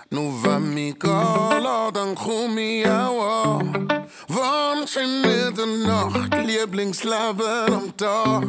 Mich 0.09 0.97
gala, 0.99 1.91
dann 1.91 2.15
komm 2.15 2.57
ich 2.57 2.87
auch 2.87 3.59
an. 3.59 4.07
Wahnsinn 4.29 5.23
in 5.23 5.55
der 5.55 5.65
Nacht, 5.65 6.33
Lieblingsleben 6.45 7.73
am 7.73 7.97
Tag. 7.97 8.43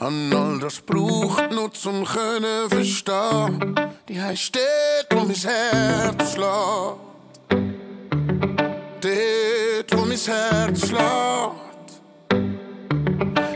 An 0.00 0.32
all 0.34 0.58
das 0.58 0.80
braucht 0.80 1.52
nur 1.52 1.72
zum 1.72 2.04
Können 2.04 2.68
verstehen. 2.68 3.76
Die 4.08 4.20
heißt 4.20 4.42
steht, 4.42 5.06
wo 5.10 5.20
mein 5.20 5.36
Herz 5.36 6.32
schlägt. 6.32 6.98
Dort, 9.00 9.96
wo 9.96 10.04
mein 10.04 10.18
Herz 10.18 10.88
schlägt. 10.88 12.02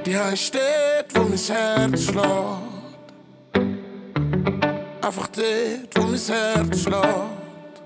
Die 0.07 0.17
heißt 0.17 0.43
steht, 0.43 1.15
wo 1.15 1.25
mein 1.25 1.39
Herz 1.39 2.05
schlägt. 2.05 2.68
Einfach 5.09 5.29
dort, 5.29 5.97
wo 5.97 6.03
mein 6.03 6.21
Herz 6.21 6.83
schlägt. 6.83 7.77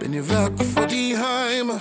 Bin 0.00 0.12
ich 0.12 0.28
weg 0.28 0.52
von 0.74 0.88
die 0.88 1.16
Heime, 1.16 1.80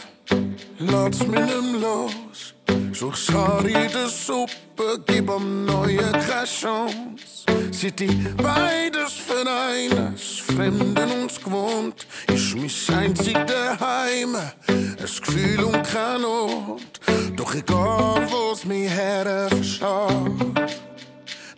lass 0.78 1.26
mich 1.26 1.40
nicht 1.40 1.82
los. 1.82 2.54
Such 2.94 3.16
sorry 3.16 3.74
de 3.88 4.08
Suppe, 4.08 5.04
gib 5.08 5.32
am 5.32 5.66
neue 5.66 6.12
keine 6.12 6.46
Chance. 6.46 7.46
Seit 7.72 8.00
die 8.00 8.16
beides 8.38 9.14
vereines, 9.14 10.44
Fremden 10.56 11.24
uns 11.24 11.44
gewohnt, 11.44 12.06
ist 12.28 12.56
mich 12.56 12.88
einzig 12.92 13.34
daheim, 13.48 14.38
es 15.04 15.20
Gefühl 15.20 15.64
und 15.64 15.82
keine 15.82 16.20
Not. 16.20 17.00
Doch 17.36 17.56
egal, 17.56 18.28
wo's 18.30 18.64
mich 18.64 18.92
her 18.92 19.48
verschafft. 19.50 20.91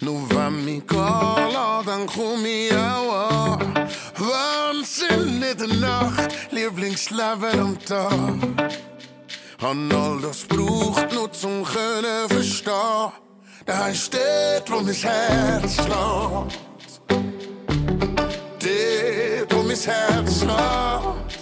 Nur 0.04 0.30
wenn 0.32 0.66
mich 0.66 0.86
gala, 0.86 1.82
dann 1.86 2.06
komm 2.08 2.46
ich 2.46 2.74
auch 2.74 3.58
an. 3.58 3.88
Wahnsinn 4.18 5.42
in 5.42 5.58
der 5.58 5.78
Nacht, 5.78 6.36
Lieblingsleben 6.52 7.60
am 7.60 7.80
Tag. 7.86 8.12
An 9.62 9.90
all 9.94 10.20
das 10.20 10.44
braucht 10.44 11.14
nur 11.14 11.32
zum 11.32 11.64
Können 11.64 12.28
verstehen. 12.28 13.14
Da 13.66 13.94
steht, 13.94 14.70
wo 14.70 14.82
mein 14.82 14.94
Herz 14.94 15.76
schlägt. 15.76 16.60
Dort, 18.60 19.54
wo 19.54 19.64
mein 19.64 19.78
Herz 19.78 20.40
schlägt. 20.40 21.34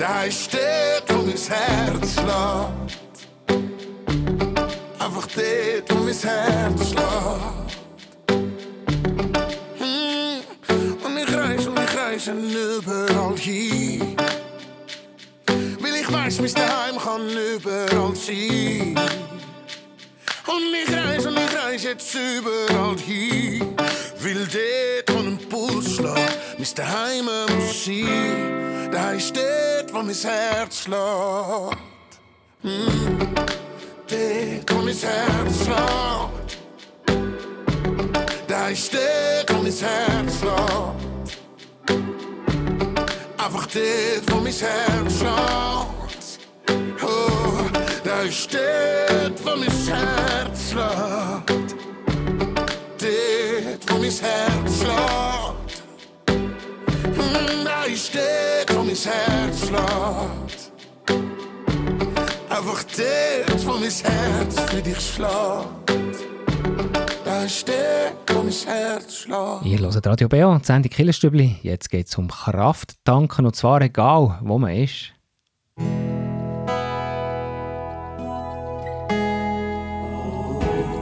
Da 0.00 0.28
steht, 0.30 1.04
wo 1.08 1.18
mein 1.22 1.36
Herz 5.34 5.82
schlägt. 5.82 5.82
Einfach 5.82 5.88
dort, 5.88 5.90
wo 5.90 6.04
mein 6.04 6.14
Herz 6.14 6.88
schlägt. 6.88 7.76
Hm. 9.78 10.42
Und 11.04 11.16
ich 11.18 11.34
reise 11.34 11.70
und 11.70 11.80
ich 11.80 11.96
reise 11.96 12.32
überall 12.32 13.36
hin. 13.38 14.16
Weil 15.80 15.94
ich 16.00 16.12
weiß, 16.12 16.40
mein 16.40 16.54
Daheim 16.54 16.98
kann 16.98 17.28
überall 17.30 18.14
sein. 18.16 19.00
Und 20.46 20.74
ich 20.74 20.94
reise 20.94 21.28
und 21.28 21.38
ich 21.38 21.56
reise 21.56 21.88
jetzt 21.88 22.14
überall 22.14 22.96
hin. 22.98 23.74
Weil 24.20 24.46
dort, 24.46 25.08
wo 25.08 25.18
ein 25.18 25.38
Puls 25.48 25.96
schlägt, 25.96 26.58
mein 26.58 26.74
Daheim 26.74 27.24
muss 27.56 27.84
sein. 27.84 28.90
Da 28.90 29.12
ist 29.12 29.34
dort, 29.36 29.92
wo 29.92 30.02
mein 30.02 30.14
Herz 30.14 30.82
schlägt. 30.82 31.78
Hm. 32.62 33.61
Dort, 34.12 34.70
wo 34.70 34.82
mein 34.82 34.94
Herz 34.94 35.64
schlägt. 35.64 36.58
Da 38.46 38.68
ist 38.68 38.92
dort, 38.92 39.48
wo 39.48 39.62
mein 39.62 39.72
Herz 39.72 40.38
schlägt. 40.38 41.38
Einfach 43.38 43.66
dort, 43.66 44.30
wo 44.30 44.36
mein 44.36 44.52
Herz 44.52 45.18
schlägt. 45.18 46.38
Oh, 47.02 47.64
da 48.04 48.20
ist 48.22 48.52
dort, 48.52 49.44
wo 49.44 49.56
mein 49.56 49.70
Herz 49.70 50.70
schlägt. 50.70 51.74
Dort, 53.00 53.82
wo 53.88 53.94
mein 53.94 54.10
Herz 54.10 54.72
schlägt. 54.78 55.72
Hm, 57.16 57.64
Da 57.64 57.84
wo 62.64 62.70
Herz. 62.70 62.82
Einfach 62.82 62.84
dort, 63.46 63.66
wo 63.66 63.72
mein 63.72 63.90
Herz 63.90 64.60
für 64.70 64.82
dich 64.82 65.00
schlägt. 65.00 66.26
Da 67.24 67.44
ist 67.44 67.68
dort, 67.68 68.36
wo 68.36 68.42
mein 68.42 68.52
Herz 68.52 69.16
schlägt. 69.16 69.64
Ihr 69.64 69.78
hört 69.78 70.06
Radio 70.06 70.28
BO, 70.28 70.58
die 70.58 70.64
Sendung 70.64 70.90
Killerstübli. 70.90 71.56
Jetzt 71.62 71.90
geht 71.90 72.08
es 72.08 72.16
um 72.16 72.28
Kraft 72.28 72.94
tanken 73.04 73.46
und 73.46 73.56
zwar 73.56 73.80
egal, 73.80 74.38
wo 74.42 74.58
man 74.58 74.74
ist. 74.74 75.12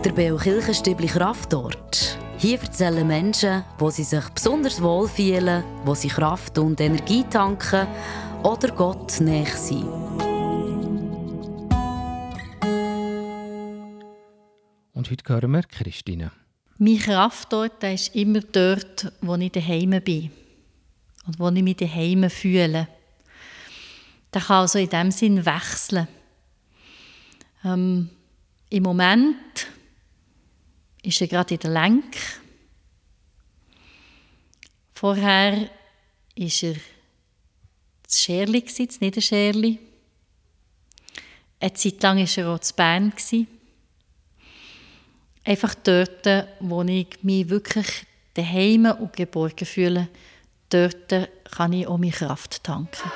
Der 0.05 0.13
Beo 0.13 0.37
Kirchenstübli 0.37 1.07
Kraftort. 1.07 2.19
Hier 2.39 2.59
erzählen 2.59 3.07
Menschen, 3.07 3.65
wo 3.79 3.91
sie 3.91 4.03
sich 4.03 4.27
besonders 4.31 4.81
wohl 4.81 5.09
fühlen, 5.09 5.63
wo 5.85 5.95
sie 5.95 6.09
Kraft 6.09 6.57
und 6.57 6.81
Energie 6.81 7.25
tanken 7.29 7.87
oder 8.43 8.69
Gott 8.69 9.21
näher 9.21 9.45
sind. 9.47 10.30
Und 15.01 15.11
heute 15.11 15.33
hören 15.33 15.53
wir 15.53 15.63
Christine. 15.63 16.31
Mein 16.77 16.99
Kraftort 16.99 17.83
ist 17.85 18.15
immer 18.15 18.41
dort, 18.41 19.11
wo 19.23 19.35
ich 19.37 19.51
daheim 19.51 19.99
bin. 20.05 20.31
und 21.27 21.39
wo 21.39 21.49
ich 21.49 21.63
mich 21.63 21.79
daheim 21.79 22.29
fühle. 22.29 22.87
Der 24.35 24.43
kann 24.43 24.57
also 24.57 24.79
in 24.79 24.91
dem 24.91 25.11
Sinn 25.11 25.47
wechseln. 25.47 26.07
Ähm, 27.65 28.11
Im 28.69 28.83
Moment 28.83 29.69
ist 31.03 31.19
er 31.23 31.29
gerade 31.29 31.55
in 31.55 31.61
der 31.61 31.71
Lenk. 31.71 32.17
Vorher 34.93 35.53
war 35.57 35.69
er 36.37 36.77
das 38.03 38.21
Scherli, 38.21 38.61
das 38.61 39.01
Niederscherli. 39.01 39.79
Eine 41.59 41.73
Zeit 41.73 42.03
lang 42.03 42.19
war 42.19 42.45
er 42.45 42.51
auch 42.51 42.59
zu 42.59 42.75
Bern. 42.75 43.15
Einfach 45.51 45.75
dort, 45.75 46.29
wo 46.61 46.83
ich 46.83 47.09
mich 47.23 47.51
wirklich 47.51 48.07
daheim 48.35 48.85
und 48.85 49.17
geborgen 49.17 49.67
fühle, 49.67 50.07
dort 50.69 51.29
kann 51.51 51.73
ich 51.73 51.89
auch 51.89 51.99
meine 51.99 52.13
Kraft 52.13 52.63
tanken. 52.63 53.11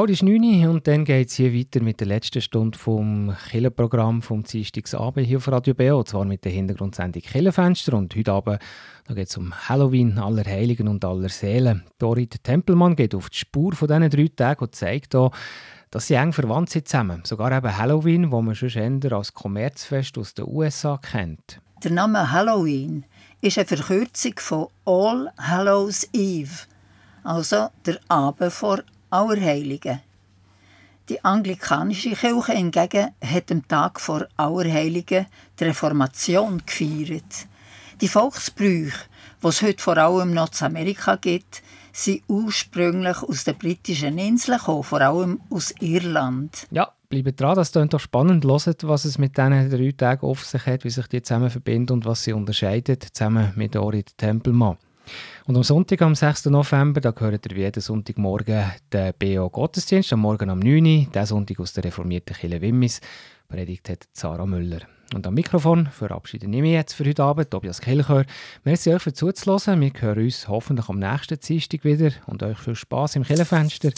Bald 0.00 0.08
ist 0.08 0.22
9 0.22 0.64
Uhr 0.64 0.70
und 0.70 0.86
dann 0.88 1.04
geht 1.04 1.28
es 1.28 1.34
hier 1.34 1.52
weiter 1.52 1.82
mit 1.82 2.00
der 2.00 2.06
letzten 2.06 2.40
Stunde 2.40 2.78
vom 2.78 3.36
Killenprogramm 3.50 4.22
vom 4.22 4.42
Dienstagsabend 4.42 5.26
hier 5.26 5.36
auf 5.36 5.48
Radio 5.48 5.74
BO, 5.74 6.02
zwar 6.04 6.24
mit 6.24 6.42
der 6.42 6.52
Hintergrundsendung 6.52 7.20
Killenfenster 7.20 7.92
und 7.92 8.16
heute 8.16 8.32
Abend 8.32 8.60
geht 9.08 9.28
es 9.28 9.36
um 9.36 9.52
Halloween, 9.68 10.18
aller 10.18 10.46
Heiligen 10.46 10.88
und 10.88 11.04
aller 11.04 11.28
Seelen. 11.28 11.84
Dorit 11.98 12.42
Tempelmann 12.42 12.96
geht 12.96 13.14
auf 13.14 13.28
die 13.28 13.36
Spur 13.36 13.74
von 13.74 13.88
diesen 13.88 14.08
drei 14.08 14.28
Tagen 14.34 14.64
und 14.64 14.74
zeigt 14.74 15.12
hier, 15.12 15.30
dass 15.90 16.06
sie 16.06 16.14
eng 16.14 16.32
verwandt 16.32 16.70
sind 16.70 16.88
zusammen. 16.88 17.20
Sogar 17.26 17.52
eben 17.54 17.76
Halloween, 17.76 18.32
wo 18.32 18.40
man 18.40 18.54
schon 18.54 18.70
eher 18.70 19.12
als 19.12 19.34
Kommerzfest 19.34 20.16
aus 20.16 20.32
den 20.32 20.46
USA 20.48 20.96
kennt. 20.96 21.60
Der 21.84 21.90
Name 21.90 22.32
Halloween 22.32 23.04
ist 23.42 23.58
eine 23.58 23.66
Verkürzung 23.66 24.32
von 24.38 24.68
All 24.86 25.30
Hallows 25.38 26.08
Eve, 26.14 26.64
also 27.22 27.68
der 27.84 28.00
Abend 28.08 28.50
vor 28.50 28.82
Auerheiligen. 29.10 30.00
Die 31.08 31.24
anglikanische 31.24 32.12
Kirche 32.12 32.52
hingegen 32.52 33.08
hat 33.24 33.50
am 33.50 33.66
Tag 33.66 34.00
vor 34.00 34.28
Auerheiligen 34.36 35.26
die 35.58 35.64
Reformation 35.64 36.62
gefeiert. 36.64 37.48
Die 38.00 38.08
Volksbrüche, 38.08 38.96
die 39.42 39.46
es 39.48 39.62
heute 39.62 39.82
vor 39.82 39.98
allem 39.98 40.32
noch 40.32 40.50
in 40.60 40.66
Amerika 40.66 41.16
gibt, 41.16 41.62
sind 41.92 42.22
ursprünglich 42.28 43.22
aus 43.22 43.44
den 43.44 43.58
britischen 43.58 44.18
Inseln 44.18 44.58
gekommen, 44.58 44.84
vor 44.84 45.00
allem 45.00 45.40
aus 45.50 45.74
Irland. 45.80 46.68
Ja, 46.70 46.92
bleibt 47.08 47.40
dran, 47.40 47.56
das 47.56 47.72
klingt 47.72 47.92
doch 47.92 48.00
spannend. 48.00 48.44
Hört, 48.44 48.86
was 48.86 49.04
es 49.04 49.18
mit 49.18 49.36
diesen 49.36 49.70
drei 49.70 49.92
Tagen 49.92 50.26
auf 50.26 50.44
sich 50.44 50.64
hat, 50.66 50.84
wie 50.84 50.90
sich 50.90 51.08
die 51.08 51.22
zusammen 51.22 51.50
verbinden 51.50 51.94
und 51.94 52.04
was 52.04 52.22
sie 52.22 52.32
unterscheidet, 52.32 53.04
zusammen 53.12 53.52
mit 53.56 53.74
Orit 53.76 54.16
Tempelmann. 54.16 54.78
Und 55.46 55.56
am 55.56 55.62
Sonntag, 55.62 56.02
am 56.02 56.14
6. 56.14 56.46
November, 56.46 57.00
da 57.00 57.10
gehört 57.10 57.50
ihr 57.50 57.56
jeden 57.56 57.80
Sonntagmorgen 57.80 58.70
den 58.92 59.12
BO 59.18 59.48
Gottesdienst, 59.50 60.12
am 60.12 60.20
Morgen 60.20 60.50
um 60.50 60.58
9 60.58 60.84
Uhr, 60.84 61.06
der 61.12 61.26
Sonntag 61.26 61.60
aus 61.60 61.72
der 61.72 61.84
reformierten 61.84 62.36
Kirche 62.36 62.60
Wimmis. 62.60 63.00
Predigt 63.48 63.88
hat 63.88 64.06
Sarah 64.12 64.46
Müller. 64.46 64.80
Und 65.12 65.26
am 65.26 65.34
Mikrofon 65.34 65.88
verabschiede 65.88 66.46
ich 66.46 66.52
mich 66.52 66.72
jetzt 66.72 66.92
für 66.92 67.04
heute 67.04 67.24
Abend, 67.24 67.50
Tobias 67.50 67.80
Kilchör. 67.80 68.24
Merci 68.62 68.94
euch 68.94 69.02
für 69.02 69.12
zuzuhören. 69.12 69.80
Wir 69.80 69.92
hören 69.98 70.22
uns 70.22 70.46
hoffentlich 70.46 70.88
am 70.88 71.00
nächsten 71.00 71.38
Dienstag 71.40 71.84
wieder 71.84 72.12
und 72.26 72.42
euch 72.44 72.58
viel 72.58 72.76
Spass 72.76 73.16
im 73.16 73.24
Kirchenfenster 73.24 73.90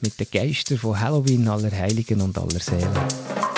mit 0.00 0.18
den 0.18 0.26
Geistern 0.32 0.78
von 0.78 1.00
Halloween, 1.00 1.46
aller 1.46 1.70
Heiligen 1.70 2.20
und 2.20 2.36
aller 2.36 2.58
Seelen. 2.58 3.57